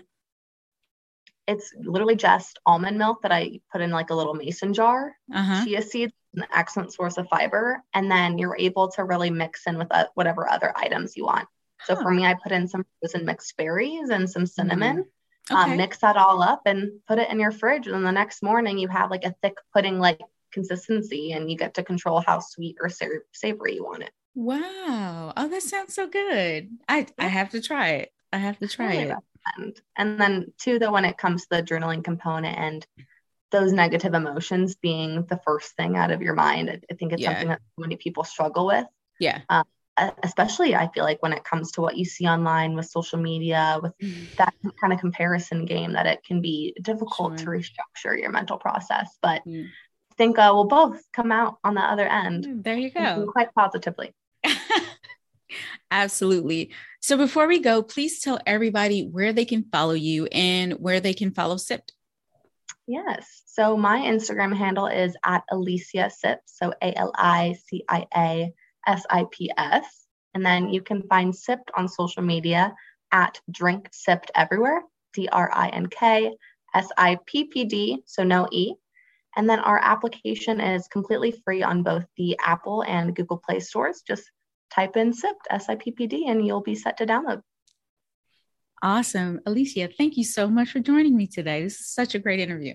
It's 1.48 1.72
literally 1.78 2.16
just 2.16 2.59
almond 2.64 2.98
milk 2.98 3.22
that 3.22 3.33
I 3.33 3.61
put 3.72 3.80
in 3.80 3.90
like 3.90 4.11
a 4.11 4.14
little 4.14 4.35
mason 4.35 4.74
jar. 4.74 5.14
Uh-huh. 5.35 5.64
Chia 5.64 5.83
seeds, 5.83 6.12
an 6.35 6.44
excellent 6.54 6.92
source 6.92 7.16
of 7.16 7.28
fiber, 7.28 7.83
and 7.94 8.11
then 8.11 8.38
you're 8.38 8.57
able 8.59 8.88
to 8.92 9.04
really 9.04 9.30
mix 9.30 9.66
in 9.66 9.78
with 9.78 9.88
uh, 9.90 10.07
whatever 10.14 10.50
other 10.50 10.72
items 10.76 11.16
you 11.16 11.24
want. 11.24 11.48
So 11.86 11.94
huh. 11.94 12.02
for 12.02 12.10
me, 12.10 12.24
I 12.24 12.34
put 12.34 12.52
in 12.52 12.68
some 12.68 12.84
frozen 13.00 13.24
mixed 13.24 13.56
berries 13.56 14.10
and 14.10 14.28
some 14.28 14.46
cinnamon. 14.46 14.96
Mm-hmm 14.96 15.08
um, 15.50 15.56
okay. 15.56 15.70
um, 15.72 15.76
mix 15.76 15.98
that 15.98 16.16
all 16.16 16.42
up 16.42 16.62
and 16.66 17.00
put 17.06 17.18
it 17.18 17.30
in 17.30 17.40
your 17.40 17.52
fridge. 17.52 17.86
And 17.86 17.94
then 17.94 18.02
the 18.02 18.12
next 18.12 18.42
morning 18.42 18.78
you 18.78 18.88
have 18.88 19.10
like 19.10 19.24
a 19.24 19.34
thick 19.42 19.56
pudding 19.72 19.98
like 19.98 20.20
consistency 20.52 21.32
and 21.32 21.50
you 21.50 21.56
get 21.56 21.74
to 21.74 21.82
control 21.82 22.22
how 22.26 22.38
sweet 22.38 22.76
or 22.80 22.88
savory 22.88 23.74
you 23.74 23.84
want 23.84 24.04
it. 24.04 24.10
Wow. 24.34 25.32
Oh, 25.36 25.48
that 25.48 25.62
sounds 25.62 25.94
so 25.94 26.08
good. 26.08 26.70
I, 26.88 27.06
I 27.18 27.26
have 27.26 27.50
to 27.50 27.60
try 27.60 27.88
it. 27.90 28.12
I 28.32 28.38
have 28.38 28.58
to 28.58 28.68
try 28.68 28.86
really 28.86 29.02
it. 29.02 29.16
Recommend. 29.46 29.80
And 29.96 30.20
then 30.20 30.52
too, 30.58 30.78
though, 30.78 30.92
when 30.92 31.04
it 31.04 31.18
comes 31.18 31.42
to 31.42 31.48
the 31.50 31.62
journaling 31.62 32.02
component 32.02 32.56
and 32.56 32.86
those 33.50 33.72
negative 33.72 34.14
emotions 34.14 34.74
being 34.74 35.26
the 35.26 35.40
first 35.44 35.76
thing 35.76 35.96
out 35.96 36.10
of 36.10 36.22
your 36.22 36.34
mind, 36.34 36.70
I, 36.70 36.80
I 36.90 36.94
think 36.94 37.12
it's 37.12 37.22
yeah. 37.22 37.30
something 37.30 37.48
that 37.48 37.60
many 37.76 37.96
people 37.96 38.24
struggle 38.24 38.66
with. 38.66 38.86
Yeah. 39.20 39.42
Um, 39.48 39.64
especially 40.22 40.74
I 40.74 40.88
feel 40.88 41.04
like 41.04 41.22
when 41.22 41.33
it 41.33 41.44
comes 41.44 41.72
to 41.72 41.80
what 41.80 41.96
you 41.96 42.04
see 42.04 42.26
online 42.26 42.74
with 42.74 42.87
social 42.87 43.18
media, 43.18 43.78
with 43.83 43.96
mm. 43.98 44.35
that 44.37 44.54
kind 44.80 44.92
of 44.92 45.00
comparison 45.00 45.64
game, 45.64 45.92
that 45.92 46.07
it 46.07 46.24
can 46.24 46.40
be 46.40 46.74
difficult 46.83 47.38
sure. 47.38 47.54
to 47.54 47.62
restructure 47.62 48.18
your 48.18 48.30
mental 48.30 48.59
process. 48.59 49.16
But 49.22 49.42
mm. 49.46 49.66
I 49.66 50.14
think 50.16 50.38
uh, 50.38 50.50
we'll 50.54 50.64
both 50.64 51.02
come 51.12 51.33
out 51.33 51.59
on 51.64 51.74
the 51.74 51.80
other 51.80 52.07
end. 52.07 52.44
Mm, 52.44 52.62
there 52.64 52.76
you 52.76 52.90
go. 52.90 53.28
Quite 53.33 53.54
positively. 53.54 54.14
Absolutely. 55.90 56.70
So 57.00 57.16
before 57.16 57.46
we 57.46 57.61
go, 57.61 57.83
please 57.83 58.20
tell 58.20 58.40
everybody 58.46 59.07
where 59.07 59.33
they 59.33 59.44
can 59.44 59.64
follow 59.70 59.94
you 59.94 60.26
and 60.26 60.72
where 60.74 61.00
they 61.00 61.14
can 61.14 61.30
follow 61.33 61.57
Sippd. 61.57 61.90
Yes. 62.87 63.42
So 63.46 63.76
my 63.76 64.00
Instagram 64.00 64.57
handle 64.57 64.87
is 64.87 65.16
at 65.24 65.44
Alicia 65.50 66.11
Sips. 66.11 66.59
So 66.59 66.72
A 66.83 66.96
L 66.98 67.12
I 67.14 67.57
C 67.66 67.85
I 67.88 68.07
A 68.16 68.52
S 68.86 69.04
I 69.10 69.26
P 69.30 69.50
S. 69.56 70.06
And 70.34 70.44
then 70.44 70.68
you 70.68 70.82
can 70.82 71.02
find 71.02 71.32
Sippd 71.32 71.68
on 71.76 71.88
social 71.88 72.22
media 72.22 72.74
at 73.12 73.40
Drink 73.50 73.90
Sippd 73.92 74.30
Everywhere, 74.34 74.82
D 75.12 75.28
R 75.30 75.50
I 75.52 75.68
N 75.68 75.86
K 75.86 76.32
S 76.74 76.88
I 76.96 77.18
P 77.26 77.44
P 77.44 77.64
D, 77.64 78.02
so 78.04 78.24
no 78.24 78.48
E. 78.50 78.74
And 79.36 79.48
then 79.48 79.60
our 79.60 79.78
application 79.78 80.60
is 80.60 80.88
completely 80.88 81.32
free 81.44 81.62
on 81.62 81.82
both 81.82 82.04
the 82.16 82.36
Apple 82.44 82.82
and 82.82 83.14
Google 83.14 83.38
Play 83.38 83.60
stores. 83.60 84.02
Just 84.06 84.30
type 84.72 84.96
in 84.96 85.12
Sippd, 85.12 85.44
S 85.50 85.68
I 85.68 85.76
P 85.76 85.92
P 85.92 86.06
D, 86.06 86.26
and 86.28 86.44
you'll 86.44 86.62
be 86.62 86.74
set 86.74 86.96
to 86.98 87.06
download. 87.06 87.42
Awesome. 88.82 89.40
Alicia, 89.46 89.88
thank 89.96 90.16
you 90.16 90.24
so 90.24 90.48
much 90.48 90.70
for 90.70 90.80
joining 90.80 91.16
me 91.16 91.26
today. 91.26 91.62
This 91.62 91.80
is 91.80 91.88
such 91.88 92.14
a 92.14 92.18
great 92.18 92.40
interview. 92.40 92.74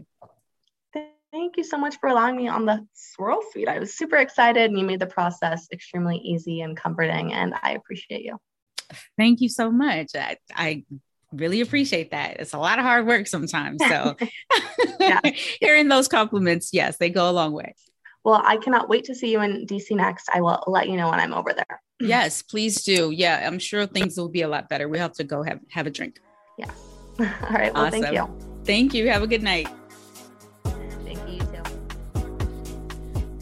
Thank 1.40 1.56
you 1.56 1.64
so 1.64 1.78
much 1.78 1.98
for 2.02 2.10
allowing 2.10 2.36
me 2.36 2.50
on 2.50 2.66
the 2.66 2.86
Swirl 2.94 3.40
Suite. 3.54 3.70
I 3.70 3.80
was 3.80 3.94
super 3.94 4.18
excited 4.18 4.70
and 4.70 4.78
you 4.78 4.86
made 4.86 5.00
the 5.00 5.06
process 5.06 5.70
extremely 5.72 6.18
easy 6.18 6.60
and 6.60 6.76
comforting, 6.76 7.32
and 7.32 7.54
I 7.64 7.76
appreciate 7.76 8.26
you. 8.26 8.38
Thank 9.18 9.40
you 9.40 9.48
so 9.48 9.72
much. 9.72 10.10
I, 10.16 10.36
I 10.54 10.84
really 11.32 11.62
appreciate 11.62 12.12
that. 12.12 12.42
It's 12.42 12.52
a 12.52 12.58
lot 12.58 12.78
of 12.78 12.84
hard 12.84 13.08
work 13.08 13.26
sometimes. 13.26 13.82
So 13.88 14.18
hearing 15.62 15.88
those 15.88 16.10
compliments, 16.10 16.72
yes, 16.74 16.98
they 16.98 17.10
go 17.10 17.30
a 17.30 17.32
long 17.32 17.54
way. 17.54 17.74
Well, 18.26 18.42
I 18.44 18.58
cannot 18.58 18.90
wait 18.90 19.06
to 19.06 19.16
see 19.16 19.32
you 19.32 19.40
in 19.40 19.66
DC 19.66 19.92
next. 19.92 20.28
I 20.34 20.42
will 20.42 20.62
let 20.68 20.90
you 20.90 20.98
know 20.98 21.10
when 21.10 21.22
I'm 21.22 21.34
over 21.34 21.54
there. 21.54 21.82
Yes, 22.02 22.42
please 22.42 22.84
do. 22.84 23.12
Yeah, 23.12 23.46
I'm 23.46 23.60
sure 23.60 23.86
things 23.86 24.18
will 24.18 24.30
be 24.30 24.42
a 24.42 24.48
lot 24.48 24.68
better. 24.68 24.88
We 24.88 24.98
have 25.00 25.14
to 25.14 25.26
go 25.26 25.44
have, 25.44 25.60
have 25.70 25.86
a 25.86 25.90
drink. 25.90 26.20
Yeah. 26.58 26.72
All 27.20 27.26
right. 27.50 27.74
Well, 27.74 27.86
awesome. 27.86 28.02
thank 28.02 28.14
you. 28.14 28.38
Thank 28.66 28.94
you. 28.94 29.10
Have 29.10 29.22
a 29.22 29.28
good 29.28 29.44
night. 29.44 29.68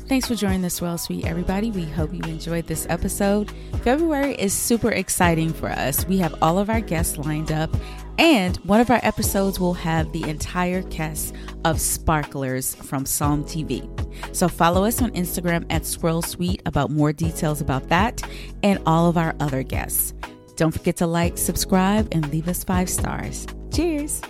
Thanks 0.08 0.26
for 0.26 0.36
joining 0.36 0.62
the 0.62 0.70
Swirl 0.70 0.98
Suite, 0.98 1.26
everybody. 1.26 1.70
We 1.70 1.84
hope 1.84 2.14
you 2.14 2.22
enjoyed 2.22 2.66
this 2.66 2.88
episode. 2.90 3.52
February 3.84 4.36
is 4.36 4.54
super 4.54 4.90
exciting 4.90 5.52
for 5.52 5.70
us. 5.70 6.08
We 6.08 6.18
have 6.20 6.34
all 6.42 6.60
of 6.60 6.70
our 6.70 6.80
guests 6.80 7.18
lined 7.18 7.52
up, 7.52 7.76
and 8.18 8.56
one 8.58 8.80
of 8.80 8.90
our 8.90 9.02
episodes 9.04 9.60
will 9.60 9.74
have 9.74 10.14
the 10.14 10.24
entire 10.30 10.82
cast 10.84 11.36
of 11.66 11.82
Sparklers 11.82 12.74
from 12.76 13.04
SOMM 13.04 13.44
TV. 13.44 14.34
So 14.34 14.48
follow 14.48 14.86
us 14.86 15.02
on 15.02 15.12
Instagram 15.12 15.66
at 15.70 15.86
Swirl 15.86 16.22
Suite 16.22 16.62
about 16.66 16.90
more 16.90 17.12
details 17.12 17.60
about 17.60 17.90
that 17.90 18.22
and 18.64 18.82
all 18.86 19.10
of 19.10 19.18
our 19.18 19.36
other 19.42 19.62
guests. 19.62 20.14
Don't 20.56 20.72
forget 20.72 20.96
to 20.98 21.06
like, 21.06 21.38
subscribe, 21.38 22.08
and 22.14 22.32
leave 22.32 22.48
us 22.48 22.64
five 22.64 22.90
stars. 22.90 23.46
Cheers! 23.74 24.22